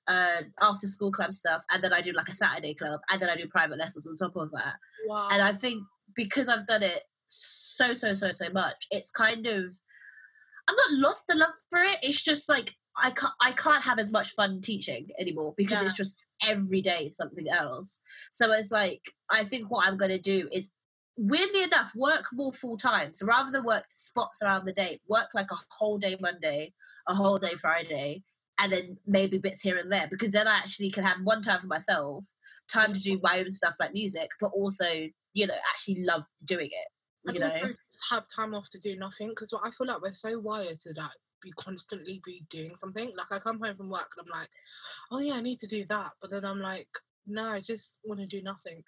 uh 0.10 0.42
after 0.62 0.88
school 0.88 1.12
club 1.12 1.34
stuff, 1.34 1.64
and 1.72 1.84
then 1.84 1.94
I 1.94 2.02
do 2.02 2.12
like 2.14 2.30
a 2.30 2.34
Saturday 2.34 2.74
club, 2.74 3.00
and 3.12 3.22
then 3.22 3.30
I 3.30 3.36
do 3.36 3.48
private 3.48 3.80
lessons 3.80 4.08
on 4.08 4.16
top 4.16 4.36
of 4.36 4.52
that. 4.52 4.76
Wow. 5.08 5.30
And 5.32 5.42
I 5.42 5.54
think 5.54 5.84
because 6.16 6.50
I've 6.50 6.68
done 6.68 6.84
it 6.84 7.04
so 7.28 7.94
so 7.94 8.14
so 8.14 8.32
so 8.32 8.50
much, 8.50 8.88
it's 8.92 9.10
kind 9.10 9.46
of 9.48 9.64
I'm 10.68 10.76
not 10.76 11.08
lost 11.08 11.26
the 11.28 11.36
love 11.36 11.54
for 11.70 11.80
it. 11.80 11.98
It's 12.02 12.22
just 12.22 12.50
like 12.50 12.76
I 13.02 13.12
can't 13.12 13.34
I 13.42 13.52
can't 13.52 13.84
have 13.84 14.00
as 14.00 14.12
much 14.12 14.32
fun 14.32 14.62
teaching 14.62 15.08
anymore 15.20 15.54
because 15.58 15.82
Yeah. 15.82 15.88
it's 15.88 15.96
just 15.96 16.18
every 16.48 16.82
day 16.82 17.08
something 17.10 17.48
else. 17.50 18.02
So 18.32 18.52
it's 18.52 18.72
like 18.72 19.02
I 19.32 19.44
think 19.44 19.70
what 19.72 19.88
I'm 19.88 19.98
gonna 19.98 20.20
do 20.20 20.50
is 20.52 20.72
weirdly 21.18 21.64
enough 21.64 21.92
work 21.96 22.26
more 22.34 22.54
full 22.54 22.78
time. 22.78 23.14
So 23.14 23.26
rather 23.26 23.52
than 23.52 23.64
work 23.66 23.86
spots 23.90 24.42
around 24.42 24.66
the 24.66 24.74
day, 24.74 25.00
work 25.10 25.30
like 25.34 25.52
a 25.52 25.58
whole 25.70 25.98
day 25.98 26.16
Monday, 26.20 26.74
a 27.08 27.14
whole 27.14 27.38
day 27.38 27.56
Friday, 27.56 28.24
and 28.62 28.72
then 28.72 28.98
maybe 29.08 29.38
bits 29.38 29.62
here 29.62 29.78
and 29.78 29.92
there 29.92 30.08
because 30.10 30.32
then 30.32 30.48
I 30.48 30.56
actually 30.56 30.90
can 30.90 31.04
have 31.04 31.18
one 31.24 31.42
time 31.42 31.60
for 31.60 31.68
myself, 31.68 32.26
time 32.72 32.94
to 32.94 33.00
do 33.00 33.20
my 33.24 33.40
own 33.40 33.50
stuff 33.52 33.76
like 33.80 33.94
music, 33.94 34.30
but 34.40 34.52
also 34.54 34.86
you 35.34 35.48
know 35.48 35.56
actually 35.74 36.04
love 36.04 36.26
doing 36.46 36.70
it. 36.72 37.34
You 37.34 37.40
know, 37.40 37.52
have 38.10 38.24
time 38.34 38.56
off 38.56 38.70
to 38.72 38.80
do 38.80 38.96
nothing 38.96 39.30
because 39.30 39.54
I 39.54 39.70
feel 39.72 39.88
like 39.88 40.02
we're 40.02 40.14
so 40.14 40.40
wired 40.40 40.80
to 40.82 40.94
that 40.94 41.12
be 41.42 41.52
constantly 41.52 42.22
be 42.26 42.44
doing 42.50 42.76
something. 42.76 43.12
Like 43.16 43.28
I 43.32 43.40
come 43.40 43.60
home 43.64 43.76
from 43.76 43.90
work 43.90 44.10
and 44.18 44.26
I'm 44.26 44.40
like, 44.40 44.50
oh 45.12 45.20
yeah, 45.20 45.36
I 45.36 45.42
need 45.42 45.60
to 45.60 45.68
do 45.68 45.86
that, 45.90 46.12
but 46.22 46.32
then 46.32 46.46
I'm 46.46 46.60
like, 46.60 46.88
no, 47.28 47.44
I 47.44 47.62
just 47.62 48.00
want 48.04 48.20
to 48.20 48.26
do 48.26 48.42
nothing. 48.42 48.84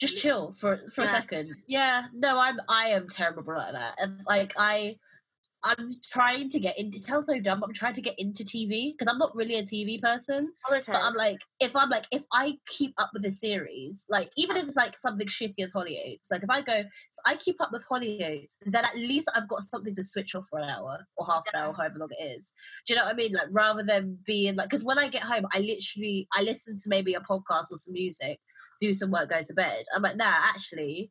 just 0.00 0.18
chill 0.18 0.52
for 0.52 0.78
for 0.94 1.04
a 1.04 1.08
second. 1.08 1.54
Yeah, 1.66 2.04
no, 2.12 2.38
I'm 2.38 2.58
I 2.68 2.86
am 2.88 3.08
terrible 3.08 3.44
like 3.46 3.72
that. 3.72 3.94
And 3.98 4.20
like 4.26 4.54
I 4.58 4.96
I'm 5.66 5.88
trying 6.12 6.48
to 6.50 6.60
get 6.60 6.78
in 6.78 6.88
it 6.94 7.02
sounds 7.02 7.26
so 7.26 7.40
dumb, 7.40 7.60
but 7.60 7.66
I'm 7.66 7.74
trying 7.74 7.94
to 7.94 8.00
get 8.00 8.14
into 8.18 8.44
TV 8.44 8.92
because 8.92 9.08
I'm 9.08 9.18
not 9.18 9.34
really 9.34 9.56
a 9.56 9.62
TV 9.62 10.00
person. 10.00 10.52
Oh, 10.70 10.76
okay. 10.76 10.92
But 10.92 11.02
I'm 11.02 11.14
like, 11.14 11.38
if 11.60 11.74
I'm 11.74 11.90
like, 11.90 12.06
if 12.12 12.22
I 12.32 12.56
keep 12.66 12.94
up 12.98 13.10
with 13.12 13.24
a 13.24 13.30
series, 13.30 14.06
like 14.08 14.30
even 14.36 14.56
if 14.56 14.66
it's 14.66 14.76
like 14.76 14.96
something 14.96 15.26
shitty 15.26 15.64
as 15.64 15.72
Hollyoaks, 15.72 16.30
like 16.30 16.44
if 16.44 16.50
I 16.50 16.62
go, 16.62 16.74
if 16.74 16.88
I 17.26 17.34
keep 17.34 17.60
up 17.60 17.70
with 17.72 17.84
Hollyoaks, 17.90 18.54
then 18.66 18.84
at 18.84 18.96
least 18.96 19.30
I've 19.34 19.48
got 19.48 19.62
something 19.62 19.94
to 19.94 20.04
switch 20.04 20.34
off 20.36 20.46
for 20.48 20.60
an 20.60 20.70
hour 20.70 21.04
or 21.16 21.26
half 21.26 21.44
an 21.52 21.60
hour, 21.60 21.72
however 21.72 21.98
long 21.98 22.10
it 22.16 22.22
is. 22.22 22.52
Do 22.86 22.94
you 22.94 22.98
know 23.00 23.06
what 23.06 23.14
I 23.14 23.16
mean? 23.16 23.32
Like 23.32 23.48
rather 23.52 23.82
than 23.82 24.18
being 24.24 24.54
like, 24.54 24.70
because 24.70 24.84
when 24.84 24.98
I 24.98 25.08
get 25.08 25.22
home, 25.22 25.46
I 25.52 25.58
literally 25.58 26.28
I 26.36 26.42
listen 26.42 26.76
to 26.76 26.88
maybe 26.88 27.14
a 27.14 27.20
podcast 27.20 27.72
or 27.72 27.78
some 27.78 27.94
music, 27.94 28.38
do 28.80 28.94
some 28.94 29.10
work, 29.10 29.30
go 29.30 29.42
to 29.42 29.54
bed. 29.54 29.84
I'm 29.94 30.02
like, 30.02 30.16
nah, 30.16 30.32
actually, 30.48 31.10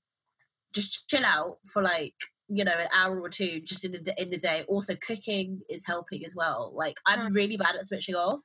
just 0.74 1.09
chill 1.09 1.25
out 1.25 1.57
for 1.71 1.81
like 1.81 2.15
you 2.50 2.64
know 2.64 2.74
an 2.78 2.88
hour 2.94 3.20
or 3.20 3.30
two 3.30 3.60
just 3.62 3.84
in 3.86 3.92
the 3.92 4.14
in 4.22 4.30
the 4.30 4.38
day. 4.38 4.64
Also, 4.68 4.96
cooking 4.96 5.62
is 5.70 5.86
helping 5.86 6.25
as 6.25 6.36
well. 6.36 6.72
Like 6.75 6.98
I'm 7.08 7.32
Mm. 7.32 7.36
really 7.36 7.58
bad 7.58 7.75
at 7.75 7.86
switching 7.86 8.16
off, 8.16 8.42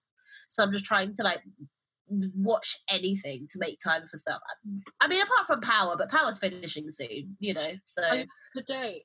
so 0.49 0.63
I'm 0.63 0.73
just 0.73 0.85
trying 0.85 1.13
to 1.15 1.23
like 1.23 1.43
watch 2.35 2.77
anything 2.91 3.47
to 3.53 3.59
make 3.61 3.79
time 3.81 4.05
for 4.07 4.17
stuff. 4.17 4.41
I 5.01 5.07
mean, 5.09 5.23
apart 5.23 5.47
from 5.47 5.61
Power, 5.61 5.97
but 5.97 6.11
Power's 6.11 6.39
finishing 6.39 6.91
soon, 6.91 7.37
you 7.39 7.55
know. 7.55 7.71
So 7.85 8.03
Today, 8.57 9.05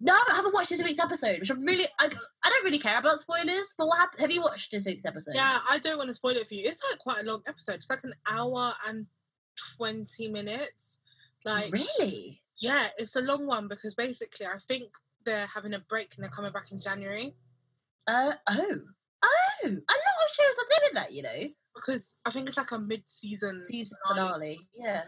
no, 0.00 0.12
I 0.14 0.34
haven't 0.34 0.52
watched 0.54 0.70
this 0.70 0.82
week's 0.82 0.98
episode, 0.98 1.38
which 1.40 1.50
I'm 1.50 1.64
really 1.64 1.86
I, 1.98 2.10
I 2.44 2.50
don't 2.50 2.64
really 2.64 2.78
care 2.78 2.98
about 2.98 3.20
spoilers. 3.20 3.74
But 3.78 3.86
what 3.86 3.98
hap- 3.98 4.18
have 4.18 4.30
you 4.30 4.42
watched 4.42 4.70
this 4.72 4.84
week's 4.86 5.06
episode? 5.06 5.34
yeah, 5.34 5.60
I 5.68 5.78
don't 5.78 5.96
want 5.98 6.08
to 6.08 6.14
spoil 6.14 6.32
it 6.36 6.48
for 6.48 6.54
you. 6.54 6.64
It's 6.66 6.82
like 6.90 6.98
quite 6.98 7.22
a 7.24 7.26
long 7.30 7.42
episode. 7.46 7.76
It's 7.76 7.90
like 7.90 8.04
an 8.04 8.14
hour 8.28 8.72
and 8.88 9.06
twenty 9.76 10.28
minutes. 10.28 10.98
Like, 11.44 11.72
really? 11.72 12.42
Yeah, 12.60 12.88
it's 12.98 13.16
a 13.16 13.22
long 13.22 13.46
one 13.46 13.68
because 13.68 13.94
basically, 13.94 14.46
I 14.46 14.58
think 14.68 14.90
they're 15.24 15.46
having 15.46 15.74
a 15.74 15.80
break 15.80 16.14
and 16.14 16.24
they're 16.24 16.30
coming 16.30 16.52
back 16.52 16.72
in 16.72 16.80
January. 16.80 17.34
Uh 18.06 18.32
oh 18.48 18.78
oh. 19.22 19.66
A 19.66 19.68
lot 19.68 19.76
of 19.76 20.30
shows 20.32 20.56
are 20.58 20.80
doing 20.80 20.94
that, 20.94 21.12
you 21.12 21.22
know. 21.22 21.54
Because 21.74 22.14
I 22.24 22.30
think 22.30 22.48
it's 22.48 22.58
like 22.58 22.72
a 22.72 22.78
mid-season 22.78 23.62
Season 23.64 23.96
finale. 24.06 24.32
finale, 24.32 24.58
yeah. 24.74 25.02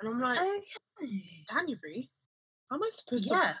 and 0.00 0.10
I'm 0.10 0.20
like, 0.20 0.38
Okay. 0.38 1.44
January. 1.50 2.10
How 2.70 2.76
am 2.76 2.82
I 2.82 2.90
supposed 2.90 3.28
to? 3.28 3.34
Yeah. 3.34 3.54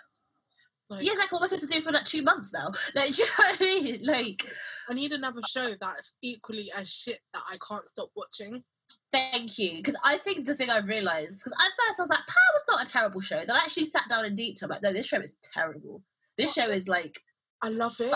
Like, 0.90 1.04
Yeah, 1.04 1.12
like 1.12 1.32
what 1.32 1.40
am 1.40 1.44
I 1.44 1.46
supposed 1.46 1.68
to 1.68 1.74
do 1.74 1.80
for 1.80 1.92
like 1.92 2.04
two 2.04 2.22
months 2.22 2.52
now? 2.52 2.70
Like, 2.94 3.12
do 3.12 3.22
you 3.22 3.28
know 3.28 3.32
what 3.38 3.56
I 3.60 3.64
mean? 3.64 4.00
Like, 4.04 4.44
I 4.88 4.94
need 4.94 5.12
another 5.12 5.40
show 5.48 5.74
that's 5.80 6.16
equally 6.22 6.70
as 6.76 6.90
shit 6.90 7.20
that 7.34 7.42
I 7.48 7.56
can't 7.66 7.88
stop 7.88 8.10
watching. 8.14 8.62
Thank 9.12 9.58
you. 9.58 9.76
Because 9.76 9.96
I 10.04 10.18
think 10.18 10.46
the 10.46 10.54
thing 10.54 10.70
I've 10.70 10.88
realised, 10.88 11.40
because 11.40 11.52
at 11.52 11.86
first 11.86 12.00
I 12.00 12.02
was 12.02 12.10
like, 12.10 12.18
Power's 12.20 12.64
not 12.68 12.86
a 12.88 12.90
terrible 12.90 13.20
show. 13.20 13.38
Then 13.38 13.56
I 13.56 13.60
actually 13.60 13.86
sat 13.86 14.04
down 14.08 14.24
in 14.24 14.34
deep 14.34 14.58
time, 14.58 14.70
like, 14.70 14.82
no, 14.82 14.92
this 14.92 15.06
show 15.06 15.20
is 15.20 15.36
terrible. 15.54 16.02
This 16.36 16.54
show 16.54 16.68
is 16.68 16.88
like, 16.88 17.20
I 17.62 17.68
love 17.68 17.96
it. 18.00 18.14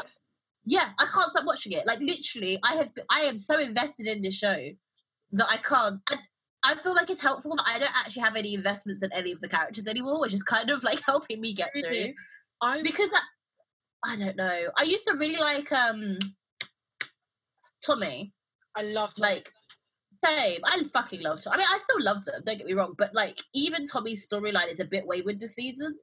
yeah, 0.65 0.91
I 0.99 1.07
can't 1.13 1.31
stop 1.31 1.45
watching 1.45 1.73
it. 1.73 1.87
Like, 1.87 2.01
literally, 2.01 2.59
I 2.63 2.77
have, 2.77 2.91
I 3.11 3.21
am 3.23 3.39
so 3.39 3.59
invested 3.59 4.07
in 4.07 4.23
this 4.23 4.37
show 4.37 4.69
that 5.33 5.47
I 5.51 5.57
can't. 5.57 6.01
And 6.11 6.21
I 6.65 6.75
feel 6.77 6.95
like 6.95 7.11
it's 7.11 7.23
helpful 7.23 7.57
that 7.57 7.65
I 7.67 7.79
don't 7.79 7.97
actually 7.97 8.23
have 8.23 8.37
any 8.37 8.55
investments 8.55 9.03
in 9.03 9.13
any 9.13 9.33
of 9.33 9.41
the 9.41 9.49
characters 9.49 9.89
anymore, 9.89 10.21
which 10.21 10.35
is 10.35 10.43
kind 10.43 10.71
of 10.71 10.85
like 10.85 11.01
helping 11.07 11.41
me 11.41 11.53
get 11.55 11.71
through. 11.73 11.89
Really? 11.91 12.15
I 12.61 12.83
because 12.83 13.11
I, 13.13 14.13
I 14.13 14.17
don't 14.17 14.37
know. 14.37 14.69
I 14.79 14.85
used 14.85 15.07
to 15.07 15.17
really 15.17 15.39
like 15.39 15.73
um 15.73 16.19
Tommy. 17.85 18.33
I 18.77 18.83
loved 18.83 19.19
Like 19.19 19.51
same. 20.25 20.61
I 20.65 20.83
fucking 20.85 21.23
love 21.23 21.41
Tommy. 21.41 21.55
I 21.55 21.59
mean, 21.59 21.67
I 21.71 21.79
still 21.79 22.03
love 22.05 22.25
them. 22.25 22.43
Don't 22.45 22.59
get 22.59 22.67
me 22.67 22.75
wrong, 22.75 22.95
but 22.97 23.15
like 23.15 23.41
even 23.55 23.87
Tommy's 23.87 24.27
storyline 24.27 24.71
is 24.71 24.81
a 24.81 24.85
bit 24.85 25.07
wayward 25.07 25.41
this 25.41 25.55
season. 25.55 25.97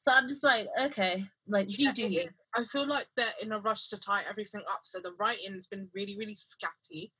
So 0.00 0.12
I'm 0.12 0.28
just 0.28 0.44
like, 0.44 0.66
okay, 0.80 1.24
like 1.48 1.68
do 1.68 1.82
you 1.82 1.92
do 1.92 2.06
you? 2.06 2.20
is. 2.20 2.42
I 2.54 2.64
feel 2.64 2.86
like 2.86 3.06
they're 3.16 3.26
in 3.42 3.52
a 3.52 3.60
rush 3.60 3.88
to 3.88 4.00
tie 4.00 4.22
everything 4.28 4.62
up, 4.70 4.82
so 4.84 5.00
the 5.00 5.14
writing's 5.18 5.66
been 5.66 5.88
really, 5.94 6.16
really 6.16 6.36
scatty. 6.36 7.10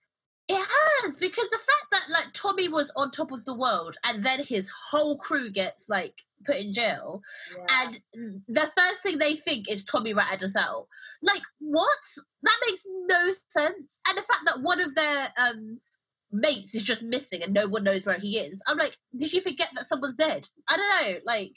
It 0.48 0.64
has 1.04 1.16
because 1.16 1.50
the 1.50 1.58
fact 1.58 1.86
that 1.90 2.12
like 2.12 2.32
Tommy 2.32 2.68
was 2.68 2.92
on 2.94 3.10
top 3.10 3.32
of 3.32 3.44
the 3.44 3.54
world 3.54 3.96
and 4.04 4.22
then 4.22 4.40
his 4.40 4.70
whole 4.90 5.18
crew 5.18 5.50
gets 5.50 5.88
like 5.88 6.22
put 6.44 6.54
in 6.54 6.72
jail 6.72 7.20
and 7.82 7.98
the 8.46 8.70
first 8.78 9.02
thing 9.02 9.18
they 9.18 9.34
think 9.34 9.68
is 9.68 9.84
Tommy 9.84 10.14
ratted 10.14 10.44
us 10.44 10.54
out. 10.54 10.86
Like, 11.20 11.42
what? 11.58 11.88
That 12.44 12.56
makes 12.64 12.86
no 12.86 13.32
sense. 13.48 13.98
And 14.08 14.16
the 14.16 14.22
fact 14.22 14.42
that 14.44 14.62
one 14.62 14.80
of 14.80 14.94
their 14.94 15.28
um 15.36 15.80
mates 16.32 16.74
is 16.74 16.82
just 16.82 17.02
missing 17.02 17.42
and 17.42 17.54
no 17.54 17.66
one 17.66 17.84
knows 17.84 18.06
where 18.06 18.18
he 18.18 18.38
is. 18.38 18.62
I'm 18.66 18.78
like, 18.78 18.96
did 19.16 19.32
you 19.32 19.40
forget 19.40 19.70
that 19.74 19.86
someone's 19.86 20.14
dead? 20.14 20.46
I 20.68 20.76
don't 20.76 20.88
know. 20.88 21.18
Like, 21.24 21.52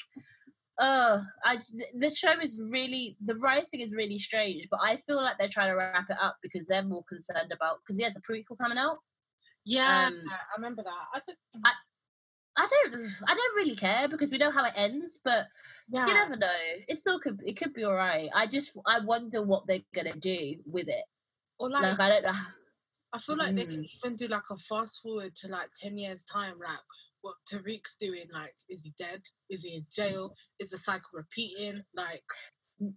uh, 0.80 1.20
I 1.44 1.58
the 1.98 2.14
show 2.16 2.40
is 2.42 2.62
really 2.72 3.18
the 3.26 3.36
writing 3.36 3.82
is 3.82 3.94
really 3.94 4.18
strange, 4.18 4.68
but 4.72 4.80
I 4.82 4.96
feel 4.96 5.18
like 5.18 5.38
they're 5.38 5.50
trying 5.50 5.70
to 5.70 5.76
wrap 5.76 6.10
it 6.10 6.18
up 6.22 6.38
because 6.42 6.68
they're 6.68 6.84
more 6.84 7.04
concerned 7.04 7.52
about 7.52 7.80
because 7.82 7.98
there's 7.98 8.16
a 8.16 8.22
prequel 8.22 8.58
coming 8.58 8.78
out. 8.78 8.98
yeah, 9.66 10.08
um, 10.08 10.24
I 10.30 10.56
remember 10.58 10.84
that. 10.84 11.06
I 11.14 11.20
think, 11.20 11.38
I 12.58 12.68
don't, 12.68 13.02
I 13.28 13.34
don't 13.34 13.56
really 13.56 13.76
care 13.76 14.08
because 14.08 14.30
we 14.30 14.38
know 14.38 14.52
how 14.52 14.66
it 14.66 14.74
ends, 14.76 15.20
but 15.24 15.48
yeah, 15.90 16.06
you 16.08 16.14
never 16.14 16.36
know. 16.38 16.48
It 16.88 16.98
still 16.98 17.20
could, 17.20 17.42
it 17.46 17.58
could 17.58 17.74
be 17.74 17.84
all 17.84 17.94
right. 17.96 18.30
I 18.34 18.48
just, 18.48 18.78
I 18.86 19.00
wonder 19.00 19.42
what 19.42 19.68
they're 19.68 19.80
gonna 19.94 20.16
do 20.16 20.56
with 20.66 20.88
it. 20.90 21.04
or 21.58 21.70
like, 21.70 21.84
Like, 21.84 22.00
I 22.00 22.10
don't 22.10 22.24
know. 22.24 22.40
I 23.13 23.20
feel 23.20 23.38
like 23.38 23.56
they 23.56 23.66
can 23.66 23.84
Mm. 23.84 23.89
even 24.04 24.16
do 24.16 24.28
like 24.28 24.50
a 24.51 24.58
fast 24.58 25.01
forward 25.01 25.36
to 25.38 25.48
like 25.48 25.70
ten 25.74 25.98
years 25.98 26.24
time, 26.25 26.60
like 26.60 26.78
what 27.22 27.36
Tariq's 27.51 27.96
doing. 28.00 28.28
Like, 28.32 28.56
is 28.70 28.84
he 28.84 28.94
dead? 28.98 29.22
Is 29.50 29.63
he 29.63 29.75
in 29.75 29.86
jail? 29.92 30.36
Is 30.60 30.70
the 30.72 30.78
cycle 30.78 31.10
repeating? 31.13 31.84
Like, 31.96 32.24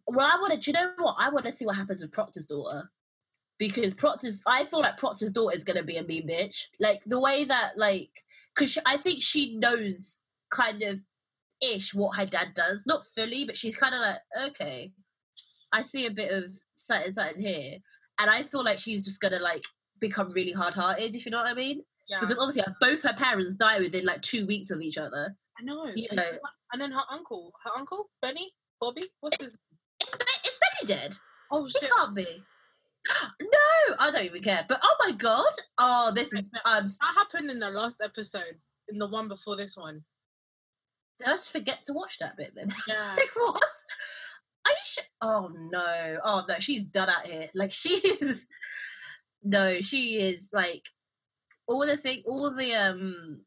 Well, 0.06 0.28
I 0.30 0.36
want 0.40 0.52
to. 0.62 0.70
You 0.70 0.74
know 0.74 0.92
what? 0.98 1.16
I 1.18 1.30
want 1.30 1.46
to 1.46 1.52
see 1.52 1.66
what 1.66 1.76
happens 1.76 2.02
with 2.02 2.12
Proctor's 2.12 2.46
daughter 2.46 2.88
because 3.58 3.94
Proctor's. 3.94 4.42
I 4.46 4.64
feel 4.64 4.80
like 4.80 4.96
Proctor's 4.96 5.32
daughter 5.32 5.56
is 5.56 5.64
gonna 5.64 5.82
be 5.82 5.96
a 5.96 6.04
mean 6.04 6.28
bitch. 6.28 6.66
Like 6.78 7.02
the 7.04 7.18
way 7.18 7.44
that, 7.44 7.72
like, 7.76 8.10
because 8.54 8.78
I 8.86 8.96
think 8.98 9.22
she 9.22 9.56
knows 9.56 10.22
kind 10.50 10.82
of 10.82 11.00
ish 11.62 11.94
what 11.94 12.16
her 12.18 12.26
dad 12.26 12.54
does, 12.54 12.84
not 12.86 13.06
fully, 13.14 13.44
but 13.44 13.56
she's 13.56 13.76
kind 13.76 13.94
of 13.94 14.00
like, 14.02 14.20
okay, 14.50 14.92
I 15.72 15.82
see 15.82 16.06
a 16.06 16.10
bit 16.10 16.30
of 16.32 16.50
something, 16.76 17.12
something 17.12 17.40
here, 17.40 17.78
and 18.20 18.30
I 18.30 18.42
feel 18.42 18.62
like 18.62 18.78
she's 18.78 19.04
just 19.04 19.20
gonna 19.20 19.38
like 19.40 19.64
become 20.02 20.30
really 20.32 20.52
hard 20.52 20.74
hearted, 20.74 21.14
if 21.16 21.24
you 21.24 21.30
know 21.32 21.38
what 21.38 21.46
I 21.46 21.54
mean. 21.54 21.80
yeah, 22.08 22.20
Because 22.20 22.38
obviously, 22.38 22.62
uh, 22.62 22.74
both 22.80 23.02
her 23.04 23.14
parents 23.14 23.54
die 23.54 23.78
within 23.78 24.04
like 24.04 24.20
two 24.20 24.44
weeks 24.46 24.70
of 24.70 24.82
each 24.82 24.98
other. 24.98 25.34
I 25.58 25.62
know. 25.64 25.86
you 25.94 26.08
and, 26.10 26.16
know. 26.18 26.22
then- 26.30 26.40
and 26.74 26.80
then 26.82 26.92
her 26.92 27.04
uncle, 27.10 27.52
her 27.64 27.70
uncle 27.76 28.10
Benny, 28.20 28.52
Bobby, 28.80 29.02
what's 29.20 29.36
his? 29.42 29.48
Is, 29.52 29.56
is 30.44 30.58
Benny 30.60 30.86
dead? 30.86 31.16
Oh 31.50 31.68
shit! 31.68 31.82
He 31.82 31.88
can't 31.88 32.14
be. 32.14 32.26
No, 33.42 33.96
I 33.98 34.10
don't 34.10 34.24
even 34.24 34.42
care. 34.42 34.64
But 34.68 34.80
oh 34.82 34.96
my 35.04 35.12
god! 35.12 35.52
Oh, 35.78 36.12
this 36.14 36.32
is. 36.32 36.50
Um, 36.64 36.84
That 36.86 37.14
happened 37.16 37.50
in 37.50 37.58
the 37.58 37.68
last 37.70 38.00
episode, 38.02 38.56
in 38.88 38.98
the 38.98 39.08
one 39.08 39.28
before 39.28 39.56
this 39.56 39.76
one. 39.76 40.04
did 41.18 41.28
I 41.28 41.32
just 41.32 41.50
forget 41.52 41.82
to 41.86 41.92
watch 41.92 42.18
that 42.20 42.36
bit 42.36 42.52
then? 42.54 42.68
Yeah. 42.88 43.14
Like, 43.16 43.28
what? 43.36 43.62
Are 44.66 44.70
you 44.70 44.76
sure? 44.84 45.04
Oh 45.20 45.50
no! 45.52 46.18
Oh 46.24 46.44
no! 46.48 46.54
She's 46.60 46.84
done 46.84 47.08
out 47.10 47.26
here. 47.26 47.50
Like 47.54 47.72
she 47.72 47.90
is. 48.20 48.46
No, 49.42 49.80
she 49.80 50.20
is 50.20 50.48
like 50.52 50.88
all 51.66 51.86
the 51.86 51.96
thing, 51.96 52.22
all 52.26 52.54
the 52.54 52.74
um, 52.74 53.44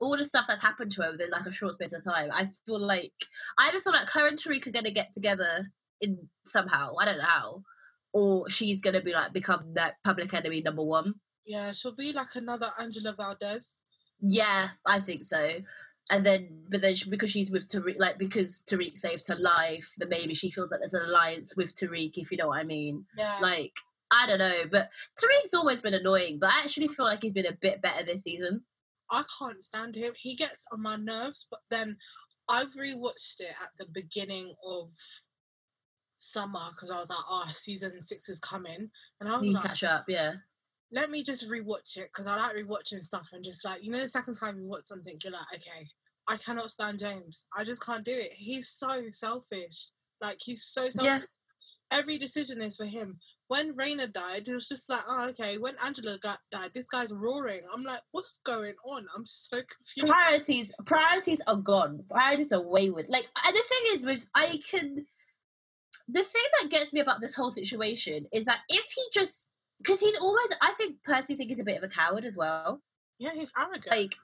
all 0.00 0.16
the 0.16 0.24
stuff 0.24 0.46
that's 0.48 0.62
happened 0.62 0.92
to 0.92 1.02
her 1.02 1.12
within 1.12 1.30
like 1.30 1.46
a 1.46 1.52
short 1.52 1.74
space 1.74 1.92
of 1.92 2.04
time. 2.04 2.30
I 2.32 2.46
feel 2.66 2.80
like 2.80 3.12
I 3.58 3.68
either 3.68 3.80
feel 3.80 3.92
like 3.92 4.10
her 4.10 4.28
and 4.28 4.38
Tariq 4.38 4.66
are 4.66 4.72
gonna 4.72 4.90
get 4.90 5.10
together 5.12 5.70
in 6.00 6.28
somehow. 6.44 6.94
I 6.98 7.04
don't 7.04 7.18
know 7.18 7.24
how, 7.24 7.62
or 8.12 8.48
she's 8.50 8.80
gonna 8.80 9.02
be 9.02 9.12
like 9.12 9.32
become 9.32 9.74
that 9.74 9.94
public 10.04 10.32
enemy 10.32 10.62
number 10.62 10.82
one. 10.82 11.14
Yeah, 11.44 11.72
she'll 11.72 11.94
be 11.94 12.12
like 12.12 12.34
another 12.36 12.70
Angela 12.78 13.14
Valdez. 13.16 13.82
Yeah, 14.20 14.68
I 14.86 15.00
think 15.00 15.24
so. 15.24 15.56
And 16.10 16.26
then, 16.26 16.64
but 16.68 16.82
then 16.82 16.96
she, 16.96 17.08
because 17.08 17.30
she's 17.30 17.50
with 17.50 17.68
Tariq, 17.68 17.94
like 17.98 18.18
because 18.18 18.62
Tariq 18.68 18.98
saved 18.98 19.28
her 19.28 19.36
life, 19.36 19.94
then 19.96 20.08
maybe 20.08 20.34
she 20.34 20.50
feels 20.50 20.70
like 20.70 20.80
there's 20.80 20.94
an 20.94 21.08
alliance 21.08 21.56
with 21.56 21.74
Tariq, 21.74 22.12
if 22.16 22.30
you 22.30 22.36
know 22.36 22.48
what 22.48 22.60
I 22.60 22.64
mean. 22.64 23.06
Yeah. 23.16 23.38
Like, 23.40 23.72
I 24.12 24.26
don't 24.26 24.38
know, 24.38 24.62
but 24.72 24.90
Tariq's 25.18 25.54
always 25.54 25.80
been 25.80 25.94
annoying, 25.94 26.38
but 26.40 26.50
I 26.50 26.60
actually 26.60 26.88
feel 26.88 27.06
like 27.06 27.22
he's 27.22 27.32
been 27.32 27.46
a 27.46 27.52
bit 27.60 27.80
better 27.82 28.04
this 28.04 28.22
season. 28.24 28.64
I 29.10 29.24
can't 29.38 29.62
stand 29.62 29.94
him. 29.96 30.12
He 30.16 30.34
gets 30.36 30.64
on 30.72 30.82
my 30.82 30.96
nerves, 30.96 31.46
but 31.50 31.60
then 31.70 31.96
I've 32.48 32.74
rewatched 32.74 33.40
it 33.40 33.54
at 33.62 33.70
the 33.78 33.86
beginning 33.92 34.54
of 34.66 34.90
summer 36.16 36.70
because 36.72 36.90
I 36.90 36.98
was 36.98 37.10
like, 37.10 37.18
oh, 37.28 37.44
season 37.48 38.00
six 38.00 38.28
is 38.28 38.40
coming, 38.40 38.90
and 39.20 39.28
I 39.28 39.36
was 39.36 39.46
You 39.46 39.54
like, 39.54 39.62
catch 39.64 39.84
up, 39.84 40.04
yeah. 40.08 40.34
let 40.92 41.10
me 41.10 41.22
just 41.22 41.48
rewatch 41.50 41.96
it 41.96 42.08
because 42.12 42.26
I 42.26 42.36
like 42.36 42.56
rewatching 42.56 43.02
stuff 43.02 43.28
and 43.32 43.44
just 43.44 43.64
like 43.64 43.82
you 43.82 43.90
know 43.90 44.00
the 44.00 44.08
second 44.08 44.36
time 44.36 44.58
you 44.58 44.66
watch 44.68 44.86
something 44.86 45.16
you're 45.22 45.32
like 45.32 45.46
okay 45.54 45.88
I 46.28 46.36
cannot 46.36 46.70
stand 46.70 46.98
James 46.98 47.44
I 47.56 47.64
just 47.64 47.84
can't 47.84 48.04
do 48.04 48.12
it 48.12 48.32
he's 48.34 48.68
so 48.68 49.02
selfish 49.10 49.90
like 50.20 50.38
he's 50.40 50.64
so 50.64 50.90
selfish 50.90 51.04
Yeah. 51.04 51.20
Every 51.90 52.18
decision 52.18 52.60
is 52.60 52.76
for 52.76 52.86
him. 52.86 53.18
When 53.48 53.74
Raina 53.74 54.12
died 54.12 54.46
it 54.46 54.54
was 54.54 54.68
just 54.68 54.88
like 54.88 55.02
oh 55.08 55.28
okay 55.30 55.58
when 55.58 55.74
Angela 55.84 56.18
got 56.22 56.38
died 56.52 56.70
this 56.74 56.88
guy's 56.88 57.12
roaring. 57.12 57.62
I'm 57.72 57.82
like 57.82 58.00
what's 58.12 58.38
going 58.38 58.74
on? 58.84 59.06
I'm 59.16 59.26
so 59.26 59.56
confused. 59.96 60.12
Priorities 60.12 60.72
priorities 60.86 61.42
are 61.46 61.56
gone. 61.56 62.04
Priorities 62.10 62.52
are 62.52 62.62
wayward. 62.62 63.06
Like 63.08 63.28
and 63.44 63.56
the 63.56 63.62
thing 63.62 63.94
is 63.94 64.04
with 64.04 64.26
i 64.34 64.58
can 64.70 65.04
the 66.08 66.24
thing 66.24 66.42
that 66.60 66.70
gets 66.70 66.92
me 66.92 67.00
about 67.00 67.20
this 67.20 67.34
whole 67.34 67.50
situation 67.50 68.26
is 68.32 68.44
that 68.46 68.60
if 68.68 68.86
he 68.94 69.02
just 69.12 69.50
because 69.78 70.00
he's 70.00 70.18
always 70.18 70.48
i 70.62 70.72
think 70.72 70.96
personally 71.04 71.36
think 71.36 71.50
he's 71.50 71.60
a 71.60 71.64
bit 71.64 71.78
of 71.78 71.84
a 71.84 71.88
coward 71.88 72.24
as 72.24 72.36
well. 72.36 72.80
Yeah 73.18 73.34
he's 73.34 73.52
arrogant. 73.58 73.90
Like 73.90 74.14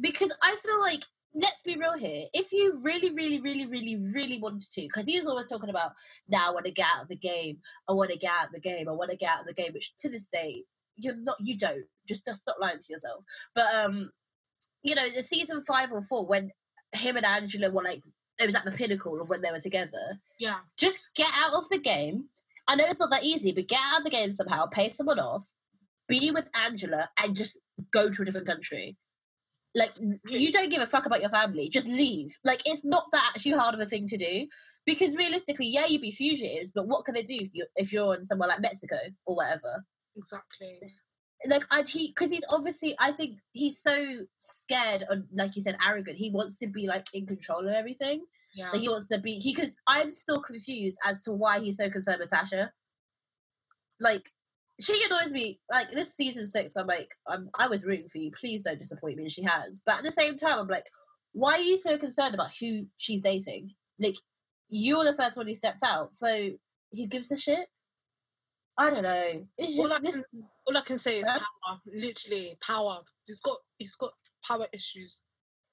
because 0.00 0.34
i 0.42 0.56
feel 0.56 0.80
like 0.80 1.04
let's 1.34 1.62
be 1.62 1.76
real 1.76 1.96
here. 1.96 2.26
If 2.32 2.52
you 2.52 2.80
really 2.82 3.10
really 3.14 3.40
really 3.40 3.66
really 3.66 3.96
really 4.14 4.38
wanted 4.38 4.70
to 4.70 4.82
because 4.82 5.06
he 5.06 5.18
was 5.18 5.26
always 5.26 5.46
talking 5.46 5.70
about 5.70 5.92
now 6.28 6.48
i 6.48 6.52
want 6.52 6.66
to 6.66 6.72
get 6.72 6.86
out 6.94 7.02
of 7.02 7.08
the 7.08 7.16
game. 7.16 7.58
I 7.88 7.92
want 7.92 8.10
to 8.10 8.18
get 8.18 8.32
out 8.32 8.46
of 8.46 8.52
the 8.52 8.60
game. 8.60 8.88
I 8.88 8.92
want 8.92 9.10
to 9.10 9.16
get 9.16 9.30
out 9.30 9.40
of 9.40 9.46
the 9.46 9.54
game 9.54 9.72
which 9.72 9.94
to 9.96 10.08
this 10.08 10.28
day 10.28 10.64
you're 10.96 11.16
not 11.16 11.36
you 11.40 11.56
don't. 11.56 11.84
Just, 12.06 12.24
just 12.24 12.42
stop 12.42 12.56
lying 12.60 12.78
to 12.78 12.92
yourself. 12.92 13.24
But 13.54 13.66
um 13.74 14.10
you 14.82 14.94
know 14.94 15.08
the 15.10 15.22
season 15.22 15.62
five 15.62 15.92
or 15.92 16.02
four 16.02 16.26
when 16.26 16.50
him 16.92 17.16
and 17.16 17.26
angela 17.26 17.70
were 17.70 17.82
like 17.82 18.02
it 18.40 18.46
was 18.46 18.54
at 18.54 18.64
the 18.64 18.72
pinnacle 18.72 19.20
of 19.20 19.28
when 19.28 19.42
they 19.42 19.50
were 19.50 19.60
together. 19.60 20.20
Yeah. 20.38 20.56
Just 20.76 21.00
get 21.14 21.30
out 21.36 21.54
of 21.54 21.68
the 21.68 21.78
game. 21.78 22.24
I 22.68 22.76
know 22.76 22.84
it's 22.88 23.00
not 23.00 23.10
that 23.10 23.24
easy 23.24 23.52
but 23.52 23.68
get 23.68 23.80
out 23.84 23.98
of 23.98 24.04
the 24.04 24.10
game 24.10 24.32
somehow 24.32 24.66
pay 24.66 24.88
someone 24.88 25.18
off 25.18 25.52
be 26.08 26.30
with 26.30 26.48
angela 26.62 27.08
and 27.18 27.34
just 27.34 27.58
go 27.90 28.10
to 28.10 28.22
a 28.22 28.24
different 28.24 28.46
country 28.46 28.96
like 29.74 29.90
you 30.28 30.52
don't 30.52 30.70
give 30.70 30.82
a 30.82 30.86
fuck 30.86 31.06
about 31.06 31.20
your 31.20 31.30
family 31.30 31.68
just 31.68 31.86
leave 31.86 32.36
like 32.44 32.60
it's 32.66 32.84
not 32.84 33.04
that 33.12 33.32
actually 33.34 33.52
hard 33.52 33.74
of 33.74 33.80
a 33.80 33.86
thing 33.86 34.06
to 34.06 34.16
do 34.16 34.46
because 34.84 35.16
realistically 35.16 35.66
yeah 35.66 35.86
you'd 35.86 36.02
be 36.02 36.10
fugitives 36.10 36.70
but 36.74 36.86
what 36.86 37.04
can 37.04 37.14
they 37.14 37.22
do 37.22 37.38
if 37.40 37.54
you're, 37.54 37.66
if 37.76 37.92
you're 37.92 38.14
in 38.14 38.24
somewhere 38.24 38.48
like 38.48 38.60
mexico 38.60 38.96
or 39.26 39.36
whatever 39.36 39.84
exactly 40.16 40.78
like 41.48 41.64
I 41.70 41.82
he 41.82 42.08
because 42.08 42.30
he's 42.30 42.44
obviously 42.50 42.94
I 43.00 43.12
think 43.12 43.38
he's 43.52 43.80
so 43.80 44.18
scared 44.38 45.04
and 45.08 45.24
like 45.32 45.56
you 45.56 45.62
said 45.62 45.76
arrogant. 45.86 46.18
He 46.18 46.30
wants 46.30 46.58
to 46.58 46.66
be 46.66 46.86
like 46.86 47.06
in 47.14 47.26
control 47.26 47.66
of 47.66 47.74
everything. 47.74 48.22
yeah 48.54 48.70
Like 48.70 48.80
he 48.80 48.88
wants 48.88 49.08
to 49.08 49.18
be 49.18 49.34
he 49.38 49.54
because 49.54 49.76
I'm 49.86 50.12
still 50.12 50.40
confused 50.40 50.98
as 51.06 51.20
to 51.22 51.32
why 51.32 51.60
he's 51.60 51.78
so 51.78 51.88
concerned 51.90 52.18
with 52.20 52.30
Tasha. 52.30 52.70
Like 54.00 54.30
she 54.82 55.02
annoys 55.04 55.32
me. 55.32 55.60
Like 55.70 55.90
this 55.90 56.14
season 56.14 56.46
six, 56.46 56.76
I'm 56.76 56.86
like 56.86 57.10
I'm 57.28 57.48
I 57.58 57.68
was 57.68 57.84
rooting 57.84 58.08
for 58.08 58.18
you. 58.18 58.30
Please 58.32 58.62
don't 58.62 58.78
disappoint 58.78 59.16
me. 59.16 59.24
And 59.24 59.32
she 59.32 59.42
has, 59.42 59.82
but 59.84 59.96
at 59.98 60.04
the 60.04 60.12
same 60.12 60.36
time, 60.36 60.58
I'm 60.58 60.68
like, 60.68 60.86
why 61.32 61.54
are 61.54 61.58
you 61.60 61.76
so 61.76 61.96
concerned 61.98 62.34
about 62.34 62.50
who 62.60 62.86
she's 62.98 63.20
dating? 63.20 63.70
Like 64.00 64.16
you're 64.68 65.04
the 65.04 65.14
first 65.14 65.36
one 65.36 65.46
who 65.46 65.54
stepped 65.54 65.82
out, 65.84 66.14
so 66.14 66.50
he 66.90 67.06
gives 67.06 67.30
a 67.32 67.36
shit. 67.36 67.66
I 68.78 68.90
don't 68.90 69.02
know. 69.02 69.46
It's 69.58 69.78
all 69.78 69.84
just 69.88 69.94
I, 69.94 70.00
this. 70.00 70.14
can, 70.32 70.44
all 70.66 70.76
I 70.76 70.80
can 70.80 70.98
say 70.98 71.18
is 71.20 71.28
power 71.28 71.78
literally 71.92 72.56
power 72.66 73.00
he's 73.26 73.40
got 73.40 73.58
he's 73.78 73.96
got 73.96 74.12
power 74.46 74.66
issues 74.72 75.20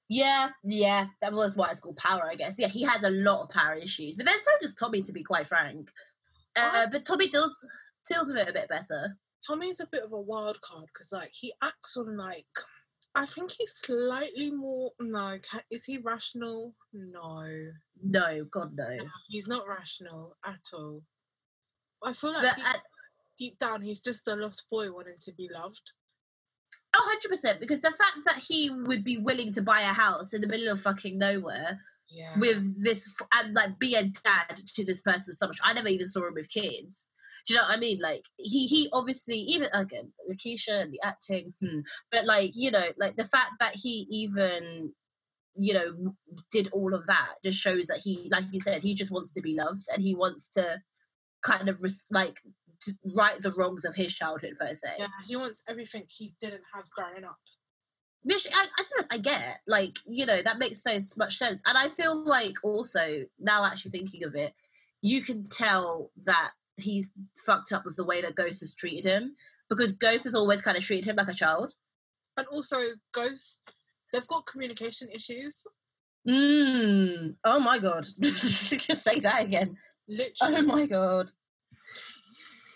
Yeah, 0.08 0.50
yeah, 0.64 1.06
that 1.22 1.32
was 1.32 1.56
why 1.56 1.70
it's 1.70 1.80
called 1.80 1.96
power, 1.96 2.28
I 2.28 2.34
guess. 2.34 2.58
Yeah, 2.58 2.68
he 2.68 2.82
has 2.82 3.04
a 3.04 3.10
lot 3.10 3.42
of 3.42 3.50
power 3.50 3.74
issues, 3.74 4.16
but 4.16 4.26
then 4.26 4.34
so 4.42 4.50
does 4.60 4.74
Tommy, 4.74 5.02
to 5.02 5.12
be 5.12 5.22
quite 5.22 5.46
frank. 5.46 5.90
Uh, 6.56 6.88
but 6.90 7.06
Tommy 7.06 7.28
deals 7.28 7.64
with 8.18 8.36
it 8.36 8.48
a 8.48 8.52
bit 8.52 8.68
better. 8.68 9.16
Tommy's 9.46 9.80
a 9.80 9.86
bit 9.86 10.04
of 10.04 10.12
a 10.12 10.20
wild 10.20 10.60
card 10.60 10.86
because 10.92 11.12
like 11.12 11.32
he 11.32 11.52
acts 11.62 11.96
on 11.96 12.16
like 12.16 12.46
I 13.14 13.26
think 13.26 13.50
he's 13.50 13.72
slightly 13.72 14.50
more 14.50 14.92
no 15.00 15.38
ca- 15.42 15.62
is 15.70 15.84
he 15.84 15.98
rational 15.98 16.74
no 16.92 17.46
No, 18.02 18.44
God 18.44 18.72
no. 18.76 18.98
he's 19.28 19.48
not 19.48 19.66
rational 19.66 20.36
at 20.44 20.60
all 20.72 21.02
I 22.04 22.12
feel 22.12 22.32
like 22.32 22.54
deep, 22.54 22.66
uh, 22.66 22.78
deep 23.38 23.58
down 23.58 23.82
he's 23.82 24.00
just 24.00 24.28
a 24.28 24.36
lost 24.36 24.66
boy 24.70 24.92
wanting 24.92 25.16
to 25.22 25.32
be 25.32 25.48
loved 25.52 25.90
oh, 26.94 27.04
100 27.06 27.28
percent. 27.28 27.60
Because 27.60 27.80
the 27.82 27.90
fact 27.90 28.24
that 28.26 28.36
he 28.36 28.70
would 28.70 29.04
be 29.04 29.18
willing 29.18 29.52
to 29.52 29.62
buy 29.62 29.80
a 29.80 29.84
house 29.84 30.34
in 30.34 30.40
the 30.40 30.48
middle 30.48 30.70
of 30.70 30.80
fucking 30.80 31.18
nowhere 31.18 31.80
yeah 32.10 32.36
with 32.38 32.82
this 32.82 33.16
and 33.36 33.54
like 33.54 33.78
be 33.78 33.94
a 33.94 34.02
dad 34.02 34.56
to 34.56 34.84
this 34.84 35.00
person 35.00 35.34
so 35.34 35.46
much. 35.46 35.58
I 35.64 35.72
never 35.72 35.88
even 35.88 36.08
saw 36.08 36.26
him 36.26 36.34
with 36.34 36.50
kids. 36.50 37.08
Do 37.46 37.54
you 37.54 37.60
know 37.60 37.66
what 37.66 37.76
I 37.76 37.80
mean? 37.80 38.00
Like 38.00 38.26
he 38.36 38.66
he 38.66 38.88
obviously 38.92 39.36
even 39.36 39.68
again 39.72 40.12
Lakeisha 40.30 40.82
and 40.82 40.92
the 40.92 41.00
acting, 41.02 41.54
hmm, 41.60 41.80
but 42.10 42.26
like 42.26 42.52
you 42.54 42.70
know 42.70 42.86
like 42.98 43.16
the 43.16 43.24
fact 43.24 43.52
that 43.60 43.74
he 43.74 44.06
even 44.10 44.92
you 45.56 45.74
know 45.74 46.14
did 46.50 46.68
all 46.72 46.94
of 46.94 47.06
that 47.06 47.34
just 47.42 47.58
shows 47.58 47.86
that 47.86 48.00
he 48.02 48.28
like 48.30 48.44
you 48.52 48.60
said 48.60 48.82
he 48.82 48.94
just 48.94 49.10
wants 49.10 49.32
to 49.32 49.42
be 49.42 49.56
loved 49.56 49.84
and 49.92 50.02
he 50.02 50.14
wants 50.14 50.48
to 50.48 50.80
kind 51.42 51.68
of 51.68 51.82
res- 51.82 52.06
like 52.10 52.40
right 53.16 53.40
the 53.40 53.52
wrongs 53.52 53.84
of 53.84 53.94
his 53.94 54.12
childhood 54.12 54.54
per 54.58 54.74
se. 54.74 54.88
yeah 54.98 55.06
he 55.26 55.36
wants 55.36 55.62
everything 55.68 56.04
he 56.08 56.32
didn't 56.40 56.62
have 56.72 56.88
growing 56.90 57.24
up 57.24 57.36
Which 58.22 58.46
I, 58.54 58.66
I 58.78 58.82
suppose 58.82 59.06
I 59.10 59.18
get, 59.18 59.60
like 59.66 59.98
you 60.06 60.26
know, 60.26 60.42
that 60.42 60.58
makes 60.58 60.82
so 60.82 60.98
much 61.16 61.36
sense, 61.38 61.62
and 61.66 61.76
I 61.76 61.88
feel 61.88 62.22
like 62.24 62.54
also 62.62 63.24
now 63.38 63.64
actually 63.64 63.92
thinking 63.92 64.24
of 64.24 64.34
it, 64.34 64.52
you 65.02 65.22
can 65.22 65.42
tell 65.42 66.10
that 66.24 66.50
he's 66.82 67.08
fucked 67.46 67.72
up 67.72 67.84
with 67.84 67.96
the 67.96 68.04
way 68.04 68.20
that 68.22 68.34
Ghost 68.34 68.60
has 68.60 68.74
treated 68.74 69.04
him 69.04 69.36
because 69.68 69.92
Ghost 69.92 70.24
has 70.24 70.34
always 70.34 70.62
kind 70.62 70.76
of 70.76 70.84
treated 70.84 71.06
him 71.10 71.16
like 71.16 71.28
a 71.28 71.34
child. 71.34 71.74
and 72.36 72.46
also 72.48 72.76
Ghost, 73.12 73.60
they've 74.12 74.26
got 74.26 74.46
communication 74.46 75.08
issues 75.12 75.66
Mm. 76.28 77.36
Oh 77.44 77.60
my 77.60 77.78
god! 77.78 78.06
Just 78.20 79.02
say 79.02 79.20
that 79.20 79.42
again. 79.42 79.76
literally 80.08 80.54
Oh 80.56 80.62
my 80.62 80.86
god! 80.86 81.30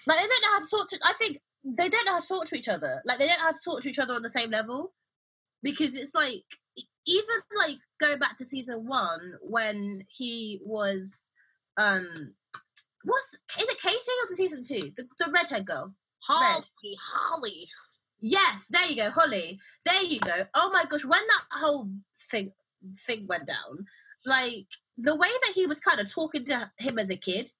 Like 0.07 0.19
they 0.19 0.27
don't 0.27 0.43
know 0.43 0.49
how 0.53 0.59
to 0.61 0.67
talk 0.71 0.89
to. 0.91 0.99
I 1.05 1.13
think 1.15 1.41
they 1.65 1.89
don't 1.89 2.05
know 2.07 2.13
how 2.13 2.21
to 2.21 2.27
talk 2.27 2.47
to 2.47 2.57
each 2.57 2.69
other. 2.69 3.03
Like 3.05 3.19
they 3.19 3.27
don't 3.27 3.39
know 3.39 3.45
how 3.45 3.53
to 3.53 3.59
talk 3.65 3.83
to 3.83 3.89
each 3.89 3.99
other 3.99 4.15
on 4.15 4.23
the 4.23 4.31
same 4.31 4.51
level 4.51 4.95
because 5.63 5.95
it's 5.95 6.15
like 6.15 6.45
even 7.07 7.37
like 7.59 7.77
going 8.01 8.19
back 8.19 8.39
to 8.39 8.45
season 8.47 8.87
one 8.87 9.35
when 9.43 10.05
he 10.09 10.61
was 10.65 11.31
um 11.77 12.07
what's 13.05 13.35
is 13.59 13.69
it 13.69 13.81
Katie 13.81 13.97
or 13.97 14.29
the 14.29 14.37
season 14.37 14.63
two 14.63 14.91
the 14.97 15.05
the 15.19 15.31
redhead 15.31 15.67
girl 15.67 15.95
Holly 16.23 16.63
Holly 17.01 17.69
Yes, 18.27 18.69
there 18.71 18.87
you 18.87 18.97
go, 18.97 19.11
Holly. 19.11 19.61
There 19.85 20.03
you 20.03 20.19
go. 20.19 20.47
Oh 20.55 20.71
my 20.73 20.87
gosh, 20.89 21.05
when 21.05 21.21
that 21.21 21.59
whole 21.59 21.91
thing 22.31 22.53
thing 22.97 23.27
went 23.29 23.47
down, 23.47 23.87
like 24.25 24.67
the 24.97 25.15
way 25.15 25.29
that 25.29 25.53
he 25.55 25.67
was 25.67 25.79
kind 25.79 26.01
of 26.01 26.11
talking 26.11 26.43
to 26.47 26.71
him 26.79 26.99
as 26.99 27.11
a 27.11 27.17
kid, 27.17 27.51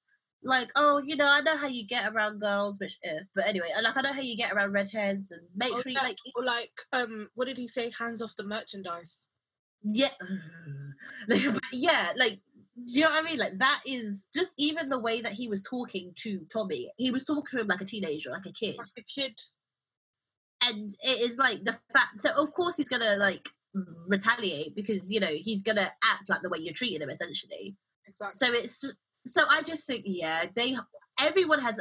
like, 0.43 0.71
oh, 0.75 1.03
you 1.05 1.17
know, 1.17 1.29
I 1.29 1.41
know 1.43 1.59
how 1.59 1.67
you 1.67 1.87
get 1.87 2.11
around 2.11 2.41
girls, 2.41 2.81
which, 2.81 2.97
eh, 3.05 3.21
but 3.35 3.47
anyway, 3.47 3.69
like 3.83 3.95
I 3.95 4.01
know 4.01 4.15
how 4.15 4.23
you 4.23 4.39
get 4.39 4.53
around 4.53 4.73
redheads 4.73 5.31
and 5.33 5.43
make 5.55 5.73
Oh, 5.75 5.83
sure, 5.83 5.93
you, 5.93 5.99
yeah. 6.01 6.09
like, 6.09 6.19
or 6.35 6.45
like 6.45 6.73
um 6.95 7.29
what 7.35 7.47
did 7.47 7.59
he 7.59 7.69
say 7.69 7.93
hands 7.99 8.23
off 8.23 8.37
the 8.37 8.45
merchandise 8.45 9.29
yeah, 9.85 10.09
like, 11.29 11.43
yeah, 11.73 12.13
like. 12.17 12.41
Do 12.77 12.93
you 12.93 13.05
know 13.05 13.11
what 13.11 13.25
I 13.25 13.29
mean? 13.29 13.39
Like 13.39 13.59
that 13.59 13.81
is 13.87 14.27
just 14.35 14.55
even 14.59 14.89
the 14.89 14.99
way 14.99 15.21
that 15.21 15.33
he 15.33 15.49
was 15.49 15.63
talking 15.63 16.13
to 16.17 16.41
Tommy. 16.53 16.91
He 16.97 17.11
was 17.11 17.25
talking 17.25 17.45
to 17.51 17.61
him 17.61 17.69
like 17.69 17.81
a 17.81 17.85
teenager, 17.85 18.31
like 18.31 18.47
a 18.47 18.53
kid. 18.53 18.77
like 18.77 18.89
a 18.99 19.21
kid 19.21 19.35
and 20.67 20.91
it 21.03 21.21
is 21.31 21.39
like 21.39 21.65
the 21.65 21.77
fact 21.93 22.21
so 22.21 22.31
of 22.41 22.53
course 22.53 22.77
he's 22.77 22.89
gonna 22.89 23.17
like 23.17 23.49
retaliate 24.09 24.75
because 24.75 25.11
you 25.11 25.21
know 25.21 25.35
he's 25.37 25.63
gonna 25.63 25.91
act 26.05 26.29
like 26.29 26.43
the 26.43 26.49
way 26.49 26.59
you're 26.59 26.73
treating 26.73 27.01
him 27.01 27.11
essentially 27.11 27.77
exactly 28.07 28.35
so 28.35 28.53
it's 28.53 28.85
so 29.27 29.45
i 29.51 29.63
just 29.63 29.87
think 29.87 30.03
yeah 30.07 30.45
they 30.55 30.77
everyone 31.21 31.61
has 31.61 31.77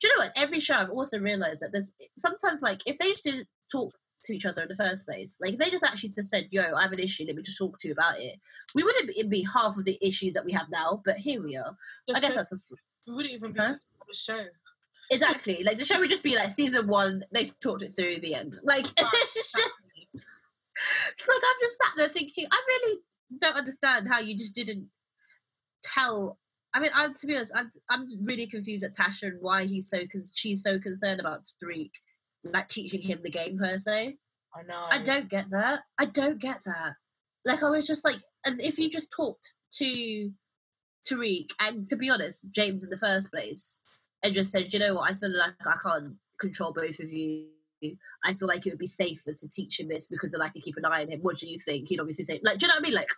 do 0.00 0.08
you 0.08 0.16
know 0.16 0.24
what 0.24 0.32
every 0.36 0.60
show 0.60 0.74
i've 0.74 0.90
also 0.90 1.18
realized 1.18 1.60
that 1.62 1.70
there's 1.72 1.92
sometimes 2.16 2.62
like 2.62 2.80
if 2.86 2.98
they 2.98 3.10
just 3.10 3.24
didn't 3.24 3.46
talk 3.70 3.92
to 4.24 4.34
each 4.34 4.46
other 4.46 4.62
in 4.62 4.68
the 4.68 4.74
first 4.74 5.06
place 5.06 5.38
like 5.40 5.52
if 5.52 5.58
they 5.58 5.70
just 5.70 5.84
actually 5.84 6.08
just 6.08 6.30
said 6.30 6.48
yo 6.50 6.62
i 6.76 6.82
have 6.82 6.92
an 6.92 6.98
issue 6.98 7.24
let 7.26 7.36
me 7.36 7.42
just 7.42 7.58
talk 7.58 7.78
to 7.78 7.88
you 7.88 7.92
about 7.92 8.18
it 8.18 8.40
we 8.74 8.82
wouldn't 8.82 9.08
be- 9.08 9.22
be 9.24 9.46
half 9.52 9.76
of 9.76 9.84
the 9.84 9.98
issues 10.02 10.34
that 10.34 10.44
we 10.44 10.52
have 10.52 10.66
now 10.70 11.00
but 11.04 11.16
here 11.16 11.42
we 11.42 11.56
are 11.56 11.76
The 12.08 12.14
i 12.16 12.20
guess 12.20 12.30
show- 12.30 12.36
that's 12.36 12.50
just 12.50 12.72
we 13.06 13.14
wouldn't 13.14 13.34
even 13.34 13.52
be 13.52 13.58
Huh? 13.60 13.66
doing 13.68 13.78
the 14.08 14.14
show 14.14 14.44
exactly 15.10 15.62
like 15.64 15.78
the 15.78 15.84
show 15.84 15.98
would 16.00 16.10
just 16.10 16.22
be 16.22 16.34
like 16.36 16.48
season 16.50 16.86
one 16.86 17.24
they've 17.32 17.58
talked 17.60 17.82
it 17.82 17.90
through 17.90 18.16
the 18.20 18.34
end 18.34 18.54
like 18.64 18.86
it's 18.96 19.34
just 19.34 19.56
Exactly. 19.56 20.22
It's 21.12 21.28
like 21.28 21.38
I'm 21.38 21.60
just 21.60 21.76
sat 21.78 21.92
there 21.96 22.08
thinking, 22.08 22.46
I 22.50 22.60
really 22.66 22.98
don't 23.38 23.54
understand 23.56 24.08
how 24.10 24.18
you 24.18 24.36
just 24.36 24.56
didn't 24.56 24.88
tell. 25.84 26.38
I 26.74 26.80
mean, 26.80 26.90
I'm 26.94 27.14
to 27.14 27.26
be 27.28 27.36
honest, 27.36 27.52
I'm 27.54 27.68
I'm 27.88 28.08
really 28.24 28.46
confused 28.48 28.84
at 28.84 28.92
Tasha 28.94 29.24
and 29.28 29.38
why 29.40 29.66
he's 29.66 29.88
so 29.88 30.00
because 30.00 30.32
she's 30.34 30.62
so 30.64 30.78
concerned 30.80 31.20
about 31.20 31.44
Tariq, 31.62 31.92
like 32.44 32.68
teaching 32.68 33.02
him 33.02 33.20
the 33.22 33.30
game 33.30 33.58
per 33.58 33.78
se. 33.78 34.16
I 34.54 34.62
know 34.62 34.86
I 34.90 34.98
don't 35.02 35.28
get 35.28 35.50
that. 35.50 35.80
I 35.98 36.04
don't 36.06 36.40
get 36.40 36.60
that. 36.64 36.94
Like 37.44 37.62
I 37.62 37.70
was 37.70 37.86
just 37.86 38.04
like, 38.04 38.16
and 38.46 38.60
if 38.60 38.78
you 38.78 38.88
just 38.88 39.10
talked 39.10 39.54
to 39.78 40.30
Tariq 41.10 41.50
and 41.60 41.86
to 41.86 41.96
be 41.96 42.10
honest, 42.10 42.46
James 42.50 42.84
in 42.84 42.90
the 42.90 42.96
first 42.96 43.32
place, 43.32 43.78
and 44.22 44.32
just 44.32 44.52
said, 44.52 44.72
you 44.72 44.78
know 44.78 44.94
what, 44.94 45.10
I 45.10 45.14
feel 45.14 45.36
like 45.36 45.54
I 45.66 45.76
can't 45.82 46.14
control 46.40 46.72
both 46.72 46.98
of 47.00 47.12
you. 47.12 47.46
I 48.24 48.32
feel 48.32 48.48
like 48.48 48.66
it 48.66 48.70
would 48.70 48.78
be 48.78 48.86
safer 48.86 49.34
to 49.34 49.48
teach 49.48 49.78
him 49.78 49.88
this 49.88 50.06
because 50.06 50.34
I 50.34 50.38
like 50.38 50.54
to 50.54 50.60
keep 50.60 50.76
an 50.78 50.86
eye 50.86 51.02
on 51.02 51.10
him. 51.10 51.20
What 51.20 51.36
do 51.38 51.48
you 51.48 51.58
think? 51.58 51.88
He'd 51.88 52.00
obviously 52.00 52.24
say, 52.24 52.40
like, 52.42 52.56
do 52.56 52.64
you 52.64 52.68
know 52.68 52.76
what 52.76 52.82
I 52.82 52.88
mean? 52.88 52.94
Like, 52.94 53.08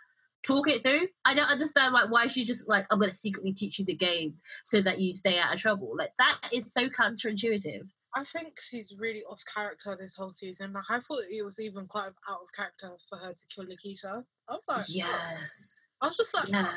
talk 0.45 0.67
it 0.67 0.83
through. 0.83 1.07
I 1.25 1.33
don't 1.33 1.49
understand 1.49 1.93
like 1.93 2.09
why 2.09 2.27
she's 2.27 2.47
just 2.47 2.67
like, 2.67 2.85
I'm 2.91 2.99
gonna 2.99 3.11
secretly 3.11 3.53
teach 3.53 3.79
you 3.79 3.85
the 3.85 3.95
game 3.95 4.35
so 4.63 4.81
that 4.81 4.99
you 4.99 5.13
stay 5.13 5.39
out 5.39 5.53
of 5.53 5.59
trouble. 5.59 5.95
Like 5.97 6.11
that 6.17 6.37
is 6.53 6.73
so 6.73 6.89
counterintuitive. 6.89 7.91
I 8.17 8.23
think 8.23 8.59
she's 8.59 8.93
really 8.97 9.21
off 9.29 9.43
character 9.53 9.95
this 9.99 10.15
whole 10.15 10.31
season. 10.33 10.73
Like 10.73 10.89
I 10.89 10.99
thought 10.99 11.23
it 11.29 11.43
was 11.45 11.59
even 11.59 11.85
quite 11.85 12.09
out 12.29 12.39
of 12.41 12.47
character 12.55 12.91
for 13.07 13.17
her 13.19 13.33
to 13.33 13.45
kill 13.53 13.65
Lakeisha. 13.65 14.23
I 14.49 14.53
was 14.53 14.65
like, 14.67 14.83
Yes. 14.89 15.79
I 16.01 16.07
was 16.07 16.17
just 16.17 16.33
like, 16.33 16.47
Yeah. 16.49 16.71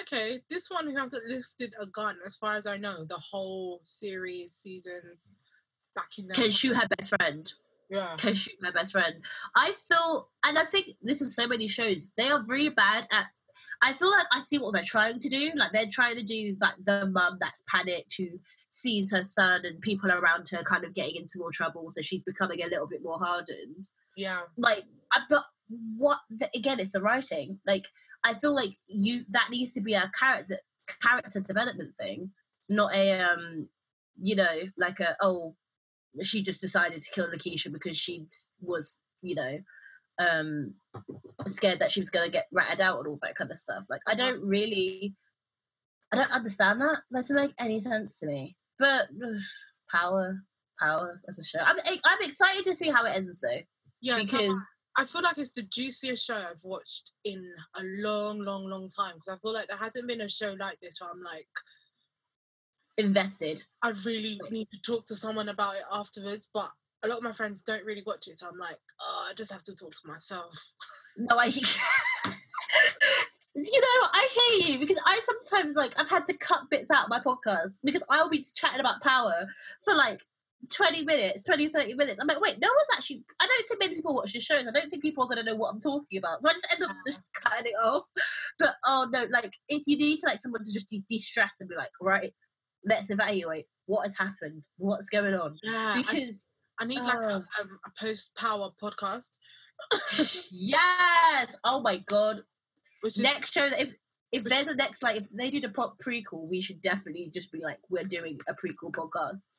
okay, 0.00 0.40
this 0.50 0.68
one 0.70 0.86
who 0.86 0.96
hasn't 0.96 1.24
lifted 1.26 1.74
a 1.80 1.86
gun, 1.86 2.16
as 2.26 2.36
far 2.36 2.56
as 2.56 2.66
I 2.66 2.76
know, 2.76 3.04
the 3.04 3.16
whole 3.18 3.80
series, 3.84 4.52
seasons, 4.52 5.34
back 5.94 6.10
in 6.18 6.26
the 6.28 6.34
Can 6.34 6.50
shoot 6.50 6.76
her 6.76 6.86
best 6.98 7.14
friend. 7.16 7.50
yeah, 7.88 8.14
Can 8.18 8.34
shoot 8.34 8.56
her 8.62 8.72
best 8.72 8.92
friend. 8.92 9.16
I 9.54 9.72
feel, 9.88 10.28
and 10.44 10.58
I 10.58 10.64
think 10.64 10.90
this 11.02 11.22
is 11.22 11.34
so 11.34 11.46
many 11.46 11.68
shows. 11.68 12.12
They 12.18 12.28
are 12.28 12.42
very 12.46 12.68
bad 12.68 13.06
at. 13.10 13.26
I 13.82 13.92
feel 13.92 14.10
like 14.10 14.26
I 14.32 14.40
see 14.40 14.58
what 14.58 14.74
they're 14.74 14.82
trying 14.84 15.18
to 15.18 15.28
do. 15.28 15.50
Like 15.56 15.72
they're 15.72 15.86
trying 15.90 16.16
to 16.16 16.22
do 16.22 16.56
like 16.60 16.74
the 16.84 17.08
mum 17.12 17.38
that's 17.40 17.62
panicked 17.68 18.14
who 18.18 18.26
sees 18.70 19.10
her 19.10 19.22
son 19.22 19.62
and 19.64 19.80
people 19.80 20.10
around 20.10 20.46
her 20.50 20.62
kind 20.62 20.84
of 20.84 20.94
getting 20.94 21.16
into 21.16 21.38
more 21.38 21.52
trouble, 21.52 21.90
so 21.90 22.02
she's 22.02 22.24
becoming 22.24 22.62
a 22.62 22.68
little 22.68 22.86
bit 22.86 23.02
more 23.02 23.18
hardened. 23.18 23.88
yeah, 24.16 24.40
like 24.56 24.84
I, 25.12 25.20
but 25.28 25.44
what 25.96 26.18
the, 26.30 26.48
again 26.54 26.78
it's 26.78 26.92
the 26.92 27.00
writing 27.00 27.58
like 27.66 27.88
i 28.24 28.32
feel 28.34 28.54
like 28.54 28.70
you 28.86 29.24
that 29.30 29.48
needs 29.50 29.74
to 29.74 29.80
be 29.80 29.94
a 29.94 30.10
character 30.18 30.58
character 31.02 31.40
development 31.40 31.94
thing 31.96 32.30
not 32.68 32.94
a 32.94 33.20
um 33.20 33.68
you 34.20 34.36
know 34.36 34.60
like 34.78 35.00
a 35.00 35.16
oh 35.20 35.54
she 36.22 36.42
just 36.42 36.60
decided 36.60 37.00
to 37.00 37.10
kill 37.12 37.28
Lakeisha 37.28 37.72
because 37.72 37.96
she 37.96 38.26
was 38.60 38.98
you 39.22 39.34
know 39.34 39.58
um 40.18 40.74
scared 41.46 41.78
that 41.78 41.92
she 41.92 42.00
was 42.00 42.10
going 42.10 42.26
to 42.26 42.32
get 42.32 42.46
ratted 42.52 42.80
out 42.80 42.98
and 42.98 43.06
all 43.06 43.18
that 43.22 43.34
kind 43.34 43.50
of 43.50 43.56
stuff 43.56 43.84
like 43.90 44.00
i 44.06 44.12
mm-hmm. 44.12 44.20
don't 44.20 44.40
really 44.42 45.14
i 46.12 46.16
don't 46.16 46.32
understand 46.32 46.80
that 46.80 47.00
that 47.10 47.18
doesn't 47.18 47.36
make 47.36 47.52
any 47.60 47.78
sense 47.78 48.18
to 48.18 48.26
me 48.26 48.56
but 48.78 49.08
power 49.90 50.40
power 50.80 51.20
as 51.28 51.38
a 51.38 51.44
show 51.44 51.60
i'm 51.60 51.76
i'm 52.04 52.22
excited 52.22 52.64
to 52.64 52.74
see 52.74 52.90
how 52.90 53.04
it 53.04 53.14
ends 53.14 53.40
though 53.40 53.60
yeah. 54.00 54.18
because 54.18 54.60
I 54.98 55.04
feel 55.04 55.22
like 55.22 55.36
it's 55.36 55.52
the 55.52 55.62
juiciest 55.62 56.24
show 56.24 56.36
I've 56.36 56.64
watched 56.64 57.12
in 57.24 57.44
a 57.78 57.82
long, 57.84 58.38
long, 58.38 58.64
long 58.64 58.88
time 58.88 59.14
because 59.16 59.36
I 59.36 59.38
feel 59.42 59.52
like 59.52 59.68
there 59.68 59.76
hasn't 59.76 60.08
been 60.08 60.22
a 60.22 60.28
show 60.28 60.56
like 60.58 60.80
this 60.80 61.00
where 61.00 61.10
I'm 61.10 61.22
like, 61.22 61.46
invested. 62.98 63.62
I 63.82 63.92
really 64.04 64.40
need 64.50 64.68
to 64.70 64.80
talk 64.80 65.06
to 65.06 65.16
someone 65.16 65.48
about 65.50 65.76
it 65.76 65.82
afterwards. 65.92 66.48
But 66.52 66.70
a 67.02 67.08
lot 67.08 67.18
of 67.18 67.24
my 67.24 67.32
friends 67.32 67.62
don't 67.62 67.84
really 67.84 68.02
watch 68.06 68.28
it, 68.28 68.38
so 68.38 68.48
I'm 68.48 68.58
like, 68.58 68.78
oh, 69.00 69.28
I 69.30 69.34
just 69.34 69.52
have 69.52 69.62
to 69.64 69.74
talk 69.74 69.92
to 69.92 70.08
myself. 70.08 70.54
No, 71.16 71.38
I. 71.38 71.46
you 73.54 73.80
know, 73.80 74.08
I 74.12 74.28
hear 74.34 74.72
you 74.72 74.78
because 74.78 75.00
I 75.06 75.20
sometimes 75.22 75.76
like 75.76 75.98
I've 75.98 76.10
had 76.10 76.26
to 76.26 76.36
cut 76.36 76.68
bits 76.70 76.90
out 76.90 77.04
of 77.04 77.10
my 77.10 77.20
podcast 77.20 77.80
because 77.84 78.04
I'll 78.10 78.28
be 78.28 78.44
chatting 78.54 78.80
about 78.80 79.02
power 79.02 79.46
for 79.82 79.94
like 79.94 80.22
20 80.74 81.04
minutes, 81.04 81.44
20, 81.44 81.68
30 81.68 81.94
minutes. 81.94 82.18
I'm 82.20 82.26
like, 82.26 82.40
wait, 82.40 82.58
no 82.60 82.68
one's 82.68 82.98
actually. 82.98 83.24
I 83.40 83.46
don't 83.46 83.66
think 83.66 83.80
many 83.80 83.94
people 83.94 84.14
watch 84.14 84.32
the 84.32 84.40
shows. 84.40 84.66
I 84.66 84.78
don't 84.78 84.90
think 84.90 85.02
people 85.02 85.24
are 85.24 85.28
going 85.28 85.44
to 85.44 85.50
know 85.50 85.56
what 85.56 85.70
I'm 85.70 85.80
talking 85.80 86.18
about. 86.18 86.42
So 86.42 86.50
I 86.50 86.52
just 86.52 86.68
end 86.72 86.82
up 86.82 86.96
just 87.06 87.22
cutting 87.34 87.72
it 87.72 87.76
off. 87.82 88.04
But 88.58 88.74
oh 88.84 89.08
no, 89.10 89.26
like 89.30 89.54
if 89.68 89.82
you 89.86 89.96
need 89.96 90.18
to 90.18 90.26
like 90.26 90.38
someone 90.38 90.62
to 90.62 90.72
just 90.72 90.88
de 90.88 91.18
stress 91.18 91.56
and 91.60 91.68
be 91.68 91.76
like, 91.76 91.90
right, 92.00 92.32
let's 92.84 93.10
evaluate 93.10 93.66
what 93.86 94.02
has 94.02 94.16
happened, 94.16 94.62
what's 94.78 95.08
going 95.08 95.34
on. 95.34 95.56
Yeah, 95.62 95.94
Because 95.96 96.46
I 96.50 96.55
need 96.84 97.00
like 97.00 97.14
a, 97.14 97.44
Oh. 97.58 97.62
um, 97.62 97.78
a 97.86 97.90
post 97.98 98.34
power 98.36 98.70
podcast, 98.82 99.30
yes, 100.52 101.56
oh 101.64 101.80
my 101.80 101.98
god, 102.06 102.42
which 103.00 103.14
is 103.14 103.18
next 103.22 103.52
show 103.52 103.66
if 103.78 103.94
if 104.32 104.42
there's 104.44 104.66
a 104.68 104.74
next 104.74 105.02
like 105.02 105.16
if 105.16 105.30
they 105.30 105.50
did 105.50 105.64
a 105.64 105.68
pop 105.70 105.96
prequel 106.04 106.48
we 106.48 106.60
should 106.60 106.80
definitely 106.82 107.30
just 107.32 107.50
be 107.52 107.60
like 107.62 107.78
we're 107.88 108.02
doing 108.04 108.38
a 108.48 108.54
prequel 108.54 108.90
podcast. 108.92 109.56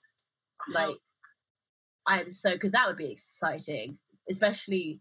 Like 0.69 0.97
i'm 2.07 2.29
so 2.29 2.51
because 2.53 2.71
that 2.73 2.87
would 2.87 2.97
be 2.97 3.11
exciting. 3.11 3.97
Especially 4.29 4.99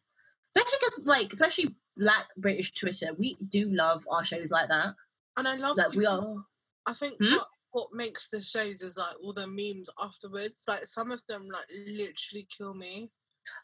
especially 0.55 0.79
because 0.81 1.07
like 1.07 1.33
especially 1.33 1.75
black 1.97 2.27
british 2.37 2.73
twitter 2.73 3.09
we 3.19 3.37
do 3.49 3.69
love 3.75 4.07
our 4.11 4.25
shows 4.25 4.51
like 4.51 4.69
that. 4.69 4.95
And 5.37 5.49
I 5.49 5.57
love 5.57 5.77
like 5.77 5.93
we 5.95 6.07
are 6.07 6.37
I 6.87 6.95
think 6.95 7.17
Hmm? 7.19 7.35
what, 7.35 7.49
what 7.77 7.93
makes 7.93 8.31
the 8.31 8.41
shows 8.41 8.81
is 8.81 8.97
like 8.97 9.15
all 9.23 9.35
the 9.35 9.47
memes 9.47 9.91
afterwards. 10.01 10.63
Like 10.67 10.87
some 10.87 11.11
of 11.11 11.21
them 11.29 11.47
like 11.53 11.67
literally 11.87 12.49
kill 12.57 12.73
me. 12.73 13.11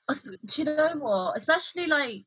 do 0.06 0.36
you 0.56 0.64
know 0.64 0.90
what 0.98 1.36
especially 1.36 1.86
like 1.86 2.26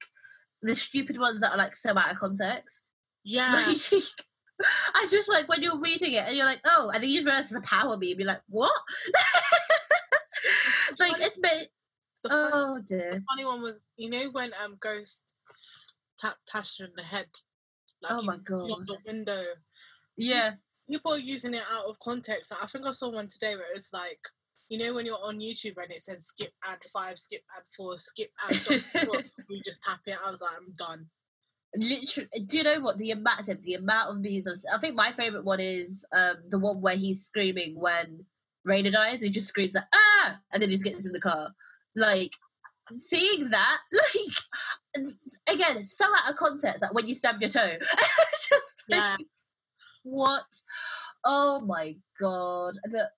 the 0.63 0.75
stupid 0.75 1.17
ones 1.17 1.41
that 1.41 1.51
are 1.51 1.57
like 1.57 1.75
so 1.75 1.95
out 1.97 2.11
of 2.11 2.17
context 2.17 2.91
Yeah, 3.23 3.53
like 3.53 3.77
I 4.95 5.07
just 5.09 5.29
like 5.29 5.47
when 5.47 5.61
you're 5.61 5.79
reading 5.79 6.13
it 6.13 6.23
and 6.27 6.35
you're 6.35 6.45
like, 6.45 6.61
oh, 6.65 6.91
and 6.93 7.03
then 7.03 7.09
you 7.09 7.23
realize 7.23 7.51
it's 7.51 7.59
a 7.59 7.61
power 7.61 7.97
meme. 7.97 8.15
You're 8.17 8.27
like, 8.27 8.41
what? 8.47 8.71
like 10.99 11.21
it's 11.21 11.37
been. 11.37 11.65
the 12.23 12.29
funny, 12.29 12.51
Oh 12.53 12.81
dear. 12.85 13.23
funny 13.29 13.45
one 13.45 13.61
was 13.61 13.85
you 13.97 14.09
know 14.09 14.29
when 14.31 14.51
um 14.63 14.77
Ghost 14.79 15.25
tapped 16.17 16.49
Tasha 16.51 16.81
in 16.81 16.91
the 16.95 17.03
head. 17.03 17.27
Like 18.01 18.13
Oh 18.13 18.21
my 18.23 18.37
god. 18.37 18.87
the 18.87 18.97
window. 19.05 19.43
Yeah. 20.17 20.53
People 20.89 21.13
are 21.13 21.19
using 21.19 21.53
it 21.53 21.63
out 21.71 21.85
of 21.85 21.99
context. 21.99 22.51
Like, 22.51 22.63
I 22.63 22.67
think 22.67 22.85
I 22.85 22.91
saw 22.91 23.11
one 23.11 23.27
today 23.27 23.55
where 23.55 23.73
it's 23.73 23.91
like, 23.91 24.19
you 24.69 24.77
know, 24.77 24.93
when 24.93 25.05
you're 25.05 25.23
on 25.23 25.39
YouTube 25.39 25.77
and 25.81 25.91
it 25.91 26.01
said 26.01 26.21
skip 26.21 26.51
ad 26.63 26.77
five, 26.93 27.17
skip 27.17 27.41
ad 27.55 27.63
four, 27.75 27.97
skip 27.97 28.31
ad 28.47 28.55
four, 29.05 29.21
you 29.49 29.61
just 29.63 29.83
tap 29.83 29.99
it. 30.05 30.17
I 30.23 30.31
was 30.31 30.41
like, 30.41 30.51
I'm 30.57 30.73
done. 30.77 31.07
Literally, 31.75 32.29
do 32.45 32.57
you 32.57 32.63
know 32.63 32.79
what 32.79 32.97
the 32.97 33.11
amount 33.11 33.49
of 33.49 33.61
the 33.61 33.73
amount 33.73 34.11
of 34.11 34.21
memes? 34.21 34.65
I 34.73 34.77
think 34.77 34.95
my 34.95 35.11
favorite 35.11 35.43
one 35.43 35.59
is 35.59 36.05
um 36.15 36.35
the 36.49 36.57
one 36.57 36.81
where 36.81 36.95
he's 36.95 37.25
screaming 37.25 37.75
when 37.77 38.25
Raina 38.67 38.91
dies. 38.91 39.21
He 39.21 39.29
just 39.29 39.49
screams 39.49 39.75
like 39.75 39.83
ah, 39.93 40.39
and 40.53 40.61
then 40.61 40.69
he 40.69 40.77
gets 40.77 41.05
in 41.05 41.11
the 41.11 41.19
car. 41.19 41.49
Like 41.95 42.31
seeing 42.93 43.49
that, 43.49 43.77
like 44.95 45.05
again, 45.49 45.83
so 45.83 46.05
out 46.05 46.31
of 46.31 46.37
context. 46.37 46.81
Like 46.81 46.93
when 46.93 47.07
you 47.07 47.15
stab 47.15 47.41
your 47.41 47.49
toe, 47.49 47.71
just 47.79 48.83
like, 48.89 49.01
Yeah. 49.01 49.17
What? 50.05 50.45
Oh 51.25 51.59
my 51.61 51.95
god! 52.21 52.75
But 52.91 53.09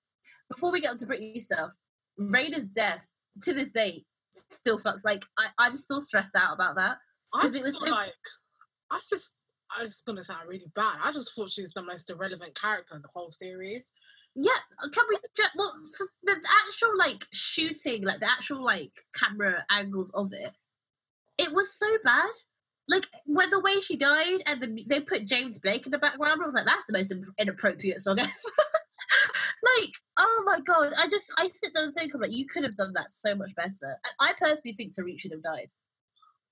before 0.50 0.72
we 0.72 0.80
get 0.80 0.90
on 0.90 0.98
to 0.98 1.06
Britney 1.06 1.38
stuff, 1.40 1.72
Raina's 2.18 2.66
death 2.68 3.06
to 3.42 3.52
this 3.52 3.70
day 3.70 4.04
still 4.30 4.78
fucks. 4.78 5.04
Like 5.04 5.24
I, 5.38 5.46
I'm 5.58 5.76
still 5.76 6.00
stressed 6.00 6.34
out 6.36 6.54
about 6.54 6.76
that. 6.76 6.96
I 7.34 7.42
'Cause 7.42 7.52
just 7.52 7.64
it 7.64 7.66
was 7.68 7.78
so- 7.78 7.84
like, 7.86 8.12
I 8.90 9.00
just, 9.10 9.34
I 9.76 9.82
was 9.82 10.02
gonna 10.06 10.24
sound 10.24 10.48
really 10.48 10.70
bad. 10.74 10.98
I 11.02 11.12
just 11.12 11.34
thought 11.34 11.50
she 11.50 11.60
was 11.60 11.72
the 11.72 11.82
most 11.82 12.08
irrelevant 12.10 12.58
character 12.58 12.96
in 12.96 13.02
the 13.02 13.08
whole 13.14 13.30
series. 13.30 13.92
Yeah, 14.34 14.52
uh, 14.82 14.88
can 14.92 15.04
we? 15.08 15.16
Well, 15.56 15.72
the 16.24 16.36
actual 16.66 16.96
like 16.96 17.26
shooting, 17.32 18.04
like 18.04 18.20
the 18.20 18.30
actual 18.30 18.62
like 18.64 18.92
camera 19.14 19.64
angles 19.70 20.10
of 20.14 20.32
it, 20.32 20.52
it 21.38 21.52
was 21.52 21.72
so 21.74 21.86
bad. 22.04 22.30
Like 22.88 23.06
when 23.26 23.50
the 23.50 23.60
way 23.60 23.80
she 23.80 23.96
died, 23.96 24.42
and 24.46 24.60
the, 24.60 24.84
they 24.86 25.00
put 25.00 25.26
James 25.26 25.58
Blake 25.58 25.84
in 25.84 25.92
the 25.92 25.98
background, 25.98 26.40
I 26.42 26.46
was 26.46 26.54
like, 26.54 26.64
that's 26.64 26.86
the 26.86 26.96
most 26.96 27.32
inappropriate 27.38 28.00
song 28.00 28.18
ever. 28.18 28.30
like, 29.76 29.92
oh 30.18 30.42
my 30.46 30.60
god! 30.60 30.92
I 30.96 31.06
just 31.08 31.30
I 31.38 31.48
sit 31.48 31.72
there 31.74 31.84
and 31.84 31.92
think, 31.92 32.14
I'm 32.14 32.20
like, 32.20 32.32
you 32.32 32.46
could 32.46 32.64
have 32.64 32.76
done 32.76 32.92
that 32.94 33.10
so 33.10 33.34
much 33.34 33.54
better. 33.54 33.72
And 33.82 34.12
I 34.20 34.32
personally 34.38 34.74
think 34.74 34.94
Tariq 34.94 35.20
should 35.20 35.32
have 35.32 35.42
died 35.42 35.68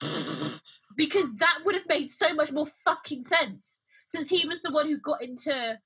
because 0.96 1.34
that 1.36 1.60
would 1.64 1.74
have 1.74 1.88
made 1.88 2.10
so 2.10 2.34
much 2.34 2.52
more 2.52 2.66
fucking 2.84 3.22
sense 3.22 3.80
since 4.06 4.28
he 4.28 4.46
was 4.46 4.60
the 4.60 4.72
one 4.72 4.86
who 4.86 4.98
got 4.98 5.22
into 5.22 5.78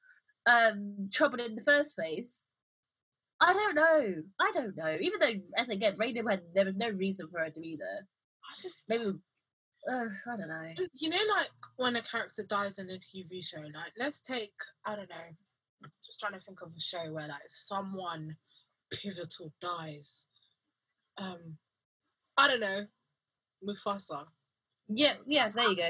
um 0.46 1.08
trouble 1.12 1.38
in 1.40 1.54
the 1.54 1.62
first 1.62 1.94
place. 1.94 2.48
I 3.40 3.52
don't 3.52 3.74
know. 3.74 4.22
I 4.38 4.50
don't 4.52 4.76
know. 4.76 4.96
Even 5.00 5.20
though, 5.20 5.40
as 5.56 5.70
again, 5.70 5.94
Raina 5.96 6.28
had 6.28 6.42
there 6.54 6.66
was 6.66 6.76
no 6.76 6.90
reason 6.90 7.28
for 7.32 7.40
her 7.40 7.50
to 7.50 7.60
be 7.60 7.76
there. 7.78 8.06
I 8.44 8.60
just, 8.60 8.84
Maybe, 8.90 9.12
uh, 9.88 10.04
I 10.32 10.36
don't 10.36 10.48
know. 10.48 10.72
you 10.94 11.08
know, 11.08 11.18
like 11.36 11.50
when 11.76 11.96
a 11.96 12.02
character 12.02 12.42
dies 12.48 12.78
in 12.78 12.90
a 12.90 12.94
TV 12.94 13.44
show, 13.44 13.60
like 13.60 13.92
let's 13.98 14.20
take, 14.20 14.52
I 14.84 14.96
don't 14.96 15.08
know, 15.08 15.88
just 16.04 16.20
trying 16.20 16.34
to 16.34 16.40
think 16.40 16.60
of 16.62 16.68
a 16.76 16.80
show 16.80 17.12
where 17.12 17.28
like 17.28 17.48
someone 17.48 18.36
pivotal 18.92 19.52
dies. 19.60 20.26
Um, 21.18 21.56
I 22.36 22.48
don't 22.48 22.60
know, 22.60 22.86
Mufasa. 23.66 24.24
Yeah, 24.88 25.14
yeah. 25.26 25.48
There 25.54 25.70
you 25.70 25.76
go. 25.76 25.88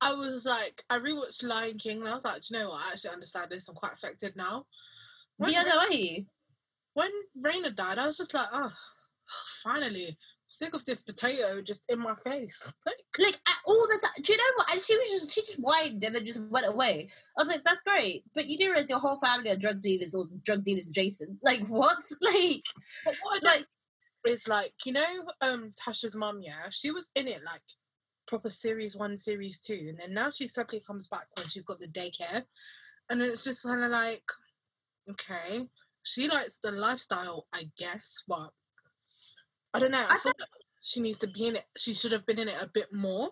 I 0.00 0.12
was 0.12 0.44
like, 0.44 0.82
I 0.90 0.98
rewatched 0.98 1.44
Lion 1.44 1.78
King, 1.78 2.00
and 2.00 2.08
I 2.08 2.14
was 2.14 2.24
like, 2.24 2.42
do 2.42 2.48
you 2.50 2.58
know 2.60 2.70
what? 2.70 2.82
I 2.86 2.92
actually 2.92 3.12
understand 3.14 3.50
this. 3.50 3.68
I'm 3.68 3.74
quite 3.74 3.94
affected 3.94 4.36
now. 4.36 4.66
When, 5.38 5.52
yeah, 5.52 5.62
Ra- 5.62 5.70
no, 5.70 5.78
I 5.78 5.88
hear 5.88 6.16
you. 6.18 6.26
when 6.94 7.10
Raina 7.40 7.74
died, 7.74 7.98
I 7.98 8.06
was 8.06 8.18
just 8.18 8.34
like, 8.34 8.48
oh, 8.52 8.70
finally, 9.64 10.16
sick 10.58 10.74
of 10.74 10.84
this 10.84 11.02
potato 11.02 11.60
just 11.62 11.84
in 11.88 11.98
my 11.98 12.14
face. 12.24 12.72
Like, 13.16 13.38
all 13.64 13.86
the 13.86 14.00
time. 14.02 14.22
Do 14.22 14.32
you 14.32 14.36
know 14.36 14.44
what? 14.56 14.68
I 14.72 14.78
she 14.78 14.96
was 14.96 15.08
just 15.08 15.32
she 15.32 15.40
just 15.42 15.58
whined 15.58 16.02
and 16.02 16.14
then 16.14 16.26
just 16.26 16.40
went 16.50 16.66
away. 16.66 17.08
I 17.38 17.40
was 17.40 17.48
like, 17.48 17.62
that's 17.62 17.80
great, 17.80 18.24
but 18.34 18.46
you 18.46 18.58
do 18.58 18.66
realize 18.66 18.90
your 18.90 18.98
whole 18.98 19.18
family 19.18 19.50
are 19.50 19.56
drug 19.56 19.80
dealers 19.80 20.14
or 20.14 20.26
drug 20.44 20.64
dealers 20.64 20.88
adjacent. 20.88 21.38
Like 21.42 21.64
what? 21.68 21.98
Like, 22.20 22.64
But 23.04 23.14
what 23.22 23.42
like 23.44 23.66
is 24.26 24.48
like 24.48 24.72
you 24.84 24.92
know, 24.92 25.24
um, 25.40 25.70
Tasha's 25.80 26.16
mum. 26.16 26.40
Yeah, 26.42 26.68
she 26.70 26.90
was 26.90 27.10
in 27.14 27.28
it 27.28 27.40
like 27.44 27.62
proper 28.26 28.50
series 28.50 28.96
one, 28.96 29.16
series 29.16 29.60
two, 29.60 29.86
and 29.88 29.98
then 29.98 30.12
now 30.12 30.30
she 30.30 30.48
suddenly 30.48 30.82
comes 30.86 31.08
back 31.08 31.26
when 31.36 31.48
she's 31.48 31.64
got 31.64 31.78
the 31.78 31.88
daycare, 31.88 32.42
and 33.10 33.22
it's 33.22 33.44
just 33.44 33.62
kind 33.62 33.84
of 33.84 33.90
like, 33.90 34.24
okay, 35.10 35.68
she 36.02 36.28
likes 36.28 36.58
the 36.62 36.72
lifestyle, 36.72 37.46
I 37.52 37.70
guess, 37.78 38.22
but 38.28 38.50
I 39.74 39.78
don't 39.80 39.90
know. 39.90 40.06
I, 40.08 40.14
I 40.14 40.18
feel 40.18 40.32
like 40.38 40.48
she 40.82 41.00
needs 41.00 41.18
to 41.18 41.26
be 41.26 41.46
in 41.46 41.56
it. 41.56 41.64
She 41.76 41.94
should 41.94 42.12
have 42.12 42.24
been 42.26 42.38
in 42.38 42.48
it 42.48 42.62
a 42.62 42.68
bit 42.72 42.92
more. 42.92 43.30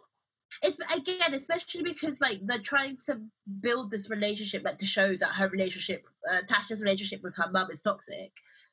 it's 0.62 0.76
again, 0.94 1.32
especially 1.34 1.82
because 1.82 2.20
like 2.20 2.40
they're 2.44 2.58
trying 2.58 2.96
to 3.06 3.20
build 3.60 3.90
this 3.90 4.10
relationship, 4.10 4.62
like 4.64 4.78
to 4.78 4.86
show 4.86 5.14
that 5.14 5.30
her 5.36 5.48
relationship, 5.48 6.02
uh, 6.30 6.40
Tasha's 6.50 6.82
relationship 6.82 7.22
with 7.22 7.36
her 7.36 7.50
mum 7.50 7.68
is 7.70 7.80
toxic. 7.80 8.32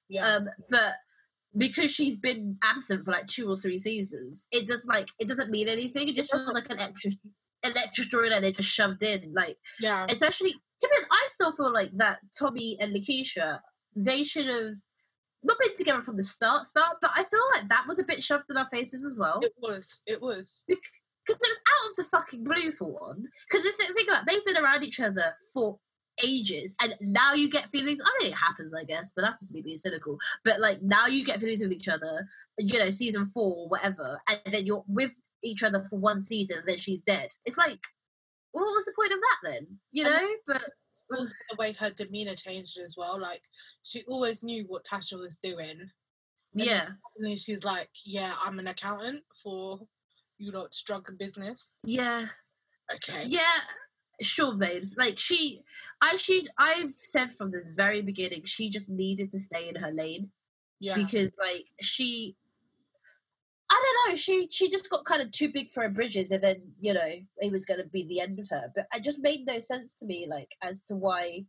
Yeah, 0.10 0.26
Um, 0.26 0.50
but 0.70 0.96
because 1.58 1.92
she's 1.92 2.18
been 2.18 2.58
absent 2.64 3.06
for 3.06 3.12
like 3.12 3.28
two 3.28 3.48
or 3.50 3.58
three 3.58 3.78
seasons, 3.78 4.48
it 4.52 4.68
just 4.68 4.88
like 4.88 5.10
it 5.20 5.28
doesn't 5.28 5.52
mean 5.52 5.68
anything. 5.68 6.08
It 6.08 6.16
just 6.16 6.32
feels 6.32 6.54
like 6.54 6.70
an 6.72 6.80
extra, 6.80 7.12
an 7.64 7.74
extra 7.78 8.06
storyline 8.06 8.42
they 8.42 8.52
just 8.52 8.70
shoved 8.70 9.04
in. 9.04 9.34
Like 9.34 9.58
yeah, 9.80 10.06
especially 10.10 10.52
to 10.52 10.88
be 10.88 10.96
honest, 10.96 11.10
I 11.12 11.28
still 11.30 11.52
feel 11.52 11.74
like 11.74 11.92
that 11.98 12.20
Tommy 12.38 12.78
and 12.80 12.96
Lakeisha 12.96 13.60
they 13.96 14.24
should 14.24 14.48
have 14.48 14.76
not 15.44 15.58
been 15.60 15.76
together 15.78 16.02
from 16.02 16.18
the 16.18 16.24
start. 16.24 16.66
Start, 16.66 16.98
but 17.02 17.12
I 17.16 17.24
feel 17.24 17.44
like 17.56 17.70
that 17.70 17.86
was 17.88 18.00
a 18.00 18.04
bit 18.04 18.22
shoved 18.24 18.46
in 18.50 18.58
our 18.58 18.68
faces 18.70 19.06
as 19.06 19.18
well 19.18 19.40
it 19.42 19.54
was. 19.58 20.02
It 20.06 20.22
was. 20.22 20.64
because 20.68 20.82
it 21.28 21.50
was 21.50 21.60
out 21.70 21.90
of 21.90 21.96
the 21.98 22.04
fucking 22.18 22.44
blue 22.44 22.72
for 22.72 22.92
one. 22.92 23.26
Because 23.50 23.64
think 23.94 24.10
about 24.10 24.24
it, 24.24 24.28
they've 24.28 24.46
been 24.46 24.64
around 24.64 24.84
each 24.84 25.00
other 25.00 25.34
for 25.54 25.78
ages, 26.24 26.76
and 26.82 26.94
now 27.02 27.34
you 27.34 27.50
get 27.50 27.70
feelings. 27.70 28.02
I 28.04 28.10
mean, 28.22 28.32
it 28.34 28.36
happens, 28.38 28.74
I 28.74 28.84
guess, 28.84 29.12
but 29.16 29.22
that's 29.22 29.40
just 29.40 29.54
me 29.54 29.62
being 29.62 29.78
cynical. 29.78 30.18
But 30.44 30.60
like 30.60 30.82
now 30.82 31.08
you 31.08 31.24
get 31.24 31.40
feelings 31.40 31.62
with 31.62 31.72
each 31.72 31.88
other. 31.88 32.28
You 32.58 32.78
know, 32.80 32.90
season 32.90 33.26
four, 33.28 33.56
or 33.56 33.70
whatever, 33.70 34.20
and 34.28 34.40
then 34.54 34.66
you're 34.66 34.84
with 34.88 35.14
each 35.44 35.64
other 35.64 35.84
for 35.90 35.98
one 36.00 36.20
season, 36.20 36.58
and 36.60 36.68
then 36.68 36.78
she's 36.78 37.02
dead. 37.04 37.30
It's 37.46 37.58
like, 37.58 37.80
what 38.52 38.64
was 38.64 38.86
the 38.86 38.94
point 38.98 39.14
of 39.14 39.20
that 39.20 39.38
then? 39.52 39.68
You 39.94 40.06
And- 40.06 40.14
know, 40.16 40.30
but 40.48 40.64
Also, 41.18 41.34
the 41.50 41.56
way 41.58 41.72
her 41.74 41.90
demeanor 41.92 42.36
changed 42.36 42.78
as 42.80 42.96
well. 42.98 43.20
Like 43.20 43.42
she 43.84 44.04
always 44.08 44.44
knew 44.44 44.66
what 44.68 44.86
Tasha 44.86 45.20
was 45.20 45.38
doing. 45.38 45.90
then 46.54 46.68
yeah, 46.68 46.86
And 47.18 47.28
then 47.30 47.38
she's 47.38 47.64
like, 47.64 47.90
"Yeah, 48.06 48.34
I'm 48.44 48.60
an 48.60 48.68
accountant 48.68 49.24
for 49.42 49.80
you 50.38 50.52
lot's 50.52 50.82
drug 50.84 51.08
business." 51.18 51.76
yeah. 51.86 52.28
Okay. 52.94 53.26
Yeah, 53.28 53.62
sure, 54.22 54.56
babes. 54.56 54.96
Like 54.98 55.18
she, 55.20 55.62
I 56.02 56.16
she, 56.16 56.48
I've 56.58 56.94
said 56.96 57.32
from 57.32 57.52
the 57.52 57.64
very 57.76 58.02
beginning, 58.02 58.44
she 58.46 58.70
just 58.70 58.90
needed 58.90 59.30
to 59.32 59.40
stay 59.40 59.70
in 59.70 59.76
her 59.76 59.92
lane 59.92 60.32
Yeah. 60.80 60.96
because, 60.96 61.30
like, 61.40 61.66
she, 61.82 62.36
I 63.72 63.82
don't 64.06 64.12
know, 64.12 64.16
she 64.16 64.48
she 64.52 64.70
just 64.70 64.90
got 64.90 65.06
kind 65.06 65.22
of 65.22 65.32
too 65.32 65.50
big 65.50 65.70
for 65.70 65.84
her 65.84 65.90
bridges, 65.90 66.32
and 66.32 66.44
then 66.44 66.74
you 66.80 66.94
know 66.94 67.12
it 67.38 67.52
was 67.52 67.66
going 67.66 67.82
to 67.82 67.88
be 67.88 68.04
the 68.06 68.22
end 68.22 68.40
of 68.40 68.48
her. 68.50 68.72
But 68.76 68.88
it 68.96 69.04
just 69.04 69.20
made 69.22 69.46
no 69.48 69.60
sense 69.60 69.96
to 70.00 70.06
me, 70.08 70.28
like, 70.30 70.56
as 70.64 70.82
to 70.84 70.96
why 70.96 71.46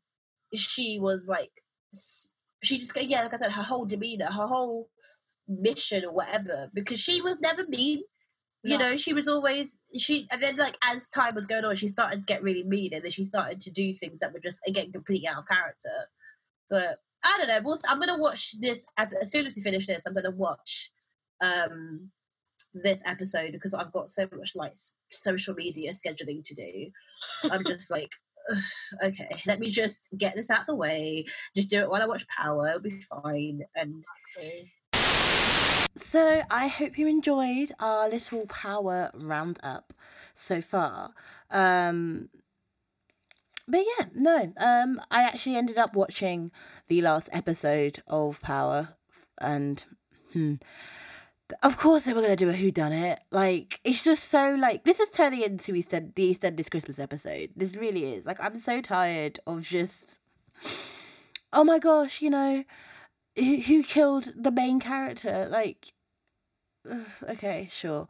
she 0.55 0.99
was 1.01 1.29
like, 1.29 1.53
she 2.63 2.79
just 2.79 2.95
go, 2.95 3.01
yeah, 3.01 3.23
like 3.23 3.35
I 3.35 3.39
said, 3.39 3.53
her 3.53 3.63
whole 3.63 3.87
demeanor, 3.87 4.27
her 4.27 4.47
whole 4.47 4.89
mission 5.49 6.05
or 6.05 6.13
whatever, 6.13 6.71
because 6.75 7.01
she 7.01 7.21
was 7.23 7.39
never 7.41 7.67
mean 7.69 8.03
you 8.65 8.77
No. 8.79 8.79
know 8.79 8.97
she 8.97 9.15
was 9.15 9.29
always 9.29 9.79
she 9.99 10.27
and 10.33 10.43
then 10.43 10.57
like 10.57 10.77
as 10.85 11.09
time 11.09 11.35
was 11.35 11.47
going 11.47 11.65
on 11.65 11.77
she 11.77 11.89
started 11.89 12.21
to 12.21 12.27
get 12.27 12.43
really 12.43 12.65
mean 12.65 12.93
and 12.95 13.05
then 13.05 13.11
she 13.11 13.25
started 13.25 13.61
to 13.61 13.71
do 13.71 13.95
things 13.95 14.21
that 14.21 14.33
were 14.33 14.41
just 14.41 14.61
again 14.69 14.93
completely 14.93 15.29
out 15.29 15.39
of 15.39 15.49
character 15.49 16.09
but 16.71 16.99
i 17.25 17.37
don't 17.39 17.49
know 17.49 17.61
we'll, 17.65 17.79
i'm 17.89 18.01
gonna 18.01 18.19
watch 18.19 18.55
this 18.61 18.87
as 18.99 19.31
soon 19.33 19.47
as 19.47 19.57
we 19.57 19.63
finish 19.63 19.87
this 19.87 20.07
i'm 20.07 20.15
gonna 20.15 20.31
watch 20.33 20.91
um 21.41 22.11
this 22.75 23.03
episode 23.07 23.53
because 23.53 23.75
i've 23.75 23.93
got 23.93 24.09
so 24.09 24.29
much 24.37 24.53
like 24.55 24.73
social 25.11 25.55
media 25.55 25.93
scheduling 25.93 26.43
to 26.45 26.55
do 26.55 26.91
i'm 27.51 27.65
just 27.65 27.91
like 27.91 28.11
okay 29.05 29.29
let 29.47 29.59
me 29.59 29.71
just 29.71 30.09
get 30.17 30.35
this 30.35 30.51
out 30.51 30.67
the 30.67 30.75
way 30.75 31.25
just 31.57 31.69
do 31.69 31.81
it 31.81 31.91
while 31.91 32.03
i 32.03 32.07
watch 32.07 32.27
power 32.29 32.69
it'll 32.69 32.81
be 32.81 33.01
fine 33.01 33.61
and 33.75 34.05
Okay. 34.37 34.73
So 35.97 36.43
I 36.51 36.69
hope 36.69 36.99
you 36.99 37.07
enjoyed 37.07 37.73
our 37.79 38.09
little 38.09 38.47
power 38.47 39.11
roundup 39.15 39.93
so 40.35 40.61
far. 40.61 41.13
Um 41.51 42.31
but 43.69 43.81
yeah, 43.81 44.07
no. 44.15 44.53
Um 44.57 45.01
I 45.11 45.23
actually 45.23 45.57
ended 45.57 45.79
up 45.79 45.95
watching 45.95 46.51
the 46.89 47.03
last 47.03 47.29
episode 47.33 48.01
of 48.07 48.41
Power 48.41 48.95
and 49.39 49.85
hmm 50.33 50.55
of 51.63 51.77
course 51.77 52.05
they 52.05 52.13
were 52.13 52.23
gonna 52.23 52.37
do 52.37 52.49
a 52.49 52.53
who 52.53 52.71
done 52.71 52.93
it. 52.93 53.21
Like 53.31 53.81
it's 53.85 54.03
just 54.03 54.31
so 54.31 54.57
like 54.59 54.85
this 54.85 55.01
is 55.01 55.11
turning 55.11 55.43
into 55.43 55.75
Eastern 55.75 56.13
the 56.15 56.33
EastEnders 56.33 56.71
Christmas 56.71 56.99
episode. 56.99 57.51
This 57.57 57.77
really 57.77 58.15
is. 58.15 58.27
Like 58.27 58.43
I'm 58.43 58.59
so 58.59 58.81
tired 58.81 59.41
of 59.47 59.63
just 59.63 60.21
oh 61.53 61.65
my 61.65 61.79
gosh, 61.79 62.23
you 62.23 62.31
know, 62.31 62.65
who, 63.37 63.57
who 63.57 63.83
killed 63.83 64.33
the 64.37 64.51
main 64.51 64.81
character? 64.81 65.47
Like, 65.51 65.93
okay, 67.29 67.69
sure. 67.71 68.09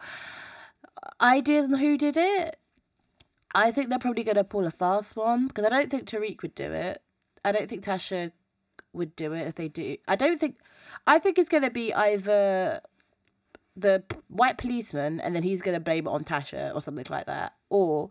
Ideas 1.20 1.66
on 1.66 1.78
who 1.78 1.96
did 1.96 2.16
it? 2.16 2.56
I 3.54 3.70
think 3.70 3.88
they're 3.88 3.98
probably 3.98 4.22
to 4.36 4.44
pull 4.44 4.66
a 4.66 4.70
fast 4.70 5.16
one 5.16 5.48
because 5.48 5.64
I 5.64 5.70
don't 5.70 5.90
think 5.90 6.08
Tariq 6.08 6.42
would 6.42 6.54
do 6.54 6.70
it. 6.72 7.02
I 7.44 7.52
don't 7.52 7.68
think 7.68 7.84
Tasha 7.84 8.32
would 8.92 9.16
do 9.16 9.32
it 9.32 9.46
if 9.46 9.54
they 9.56 9.68
do. 9.68 9.96
I 10.06 10.16
don't 10.16 10.38
think. 10.38 10.56
I 11.06 11.18
think 11.18 11.38
it's 11.38 11.48
to 11.62 11.70
be 11.70 11.94
either 11.94 12.80
the 13.80 14.02
white 14.28 14.58
policeman 14.58 15.20
and 15.20 15.34
then 15.34 15.42
he's 15.42 15.62
going 15.62 15.74
to 15.74 15.80
blame 15.80 16.06
it 16.06 16.10
on 16.10 16.24
Tasha 16.24 16.74
or 16.74 16.80
something 16.80 17.06
like 17.08 17.26
that. 17.26 17.54
Or 17.68 18.10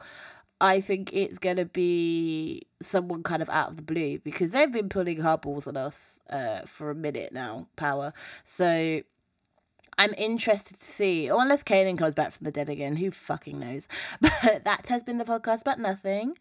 I 0.62 0.82
think 0.82 1.12
it's 1.13 1.39
going 1.39 1.58
to 1.58 1.65
be 1.65 2.63
someone 2.82 3.23
kind 3.23 3.41
of 3.41 3.49
out 3.49 3.69
of 3.69 3.77
the 3.77 3.82
blue 3.82 4.19
because 4.19 4.51
they've 4.51 4.71
been 4.71 4.89
pulling 4.89 5.17
hardballs 5.19 5.67
on 5.67 5.77
us 5.77 6.19
uh, 6.29 6.62
for 6.65 6.91
a 6.91 6.95
minute 6.95 7.32
now, 7.34 7.67
Power. 7.75 8.13
So 8.43 9.01
I'm 9.97 10.13
interested 10.17 10.77
to 10.77 10.84
see, 10.84 11.29
or 11.29 11.41
unless 11.41 11.63
Kanan 11.63 11.97
comes 11.97 12.13
back 12.13 12.32
from 12.32 12.45
the 12.45 12.51
dead 12.51 12.69
again, 12.69 12.95
who 12.97 13.12
fucking 13.12 13.60
knows. 13.60 13.88
But 14.21 14.63
that 14.63 14.88
has 14.88 15.03
been 15.03 15.17
the 15.17 15.25
podcast 15.25 15.62
about 15.62 15.79
nothing. 15.79 16.38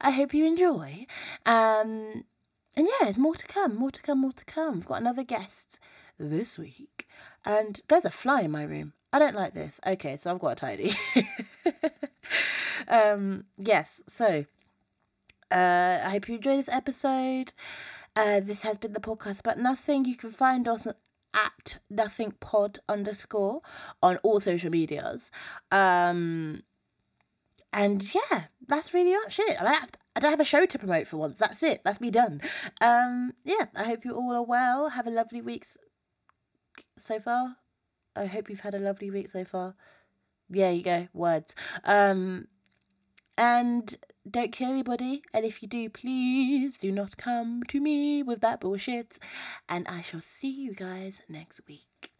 I 0.00 0.10
hope 0.10 0.34
you 0.34 0.46
enjoy. 0.46 1.06
Um, 1.44 2.24
and 2.76 2.88
yeah, 2.88 3.02
there's 3.02 3.18
more 3.18 3.34
to 3.34 3.46
come, 3.46 3.76
more 3.76 3.90
to 3.90 4.00
come, 4.02 4.20
more 4.20 4.32
to 4.32 4.44
come. 4.46 4.76
We've 4.76 4.86
got 4.86 5.00
another 5.00 5.24
guest 5.24 5.78
this 6.18 6.58
week. 6.58 7.01
And 7.44 7.80
there's 7.88 8.04
a 8.04 8.10
fly 8.10 8.42
in 8.42 8.50
my 8.50 8.64
room. 8.64 8.92
I 9.12 9.18
don't 9.18 9.34
like 9.34 9.54
this. 9.54 9.80
Okay, 9.86 10.16
so 10.16 10.30
I've 10.30 10.38
got 10.38 10.52
a 10.52 10.54
tidy. 10.54 10.94
um, 12.88 13.44
yes, 13.58 14.00
so 14.08 14.46
uh, 15.50 16.00
I 16.04 16.10
hope 16.10 16.28
you 16.28 16.36
enjoy 16.36 16.56
this 16.56 16.68
episode. 16.70 17.52
Uh, 18.16 18.40
this 18.40 18.62
has 18.62 18.78
been 18.78 18.92
the 18.92 19.00
podcast 19.00 19.40
about 19.40 19.58
nothing. 19.58 20.04
You 20.04 20.16
can 20.16 20.30
find 20.30 20.66
us 20.68 20.86
at 21.34 21.78
nothing 21.90 22.32
pod 22.40 22.78
underscore 22.88 23.60
on 24.02 24.18
all 24.18 24.40
social 24.40 24.70
medias. 24.70 25.30
Um, 25.70 26.62
and 27.72 28.14
yeah, 28.14 28.44
that's 28.66 28.92
really 28.92 29.12
much 29.12 29.38
it. 29.38 29.60
I, 29.60 29.72
have 29.74 29.90
I 30.14 30.20
don't 30.20 30.30
have 30.30 30.40
a 30.40 30.44
show 30.44 30.66
to 30.66 30.78
promote 30.78 31.06
for 31.06 31.16
once. 31.16 31.38
That's 31.38 31.62
it. 31.62 31.80
That's 31.84 32.00
me 32.00 32.10
done. 32.10 32.40
Um, 32.80 33.32
yeah, 33.44 33.66
I 33.74 33.84
hope 33.84 34.04
you 34.04 34.14
all 34.14 34.34
are 34.34 34.42
well. 34.42 34.90
Have 34.90 35.06
a 35.06 35.10
lovely 35.10 35.40
week 35.40 35.62
s- 35.64 35.78
so 36.96 37.18
far. 37.18 37.56
I 38.14 38.26
hope 38.26 38.50
you've 38.50 38.60
had 38.60 38.74
a 38.74 38.78
lovely 38.78 39.10
week 39.10 39.28
so 39.28 39.44
far. 39.44 39.74
There 40.50 40.72
you 40.72 40.82
go, 40.82 41.08
words. 41.14 41.54
Um, 41.84 42.48
and 43.38 43.96
don't 44.30 44.52
kill 44.52 44.70
anybody. 44.70 45.22
And 45.32 45.44
if 45.44 45.62
you 45.62 45.68
do, 45.68 45.88
please 45.88 46.78
do 46.78 46.92
not 46.92 47.16
come 47.16 47.62
to 47.68 47.80
me 47.80 48.22
with 48.22 48.40
that 48.40 48.60
bullshit. 48.60 49.18
And 49.68 49.88
I 49.88 50.02
shall 50.02 50.20
see 50.20 50.50
you 50.50 50.74
guys 50.74 51.22
next 51.28 51.62
week. 51.66 52.11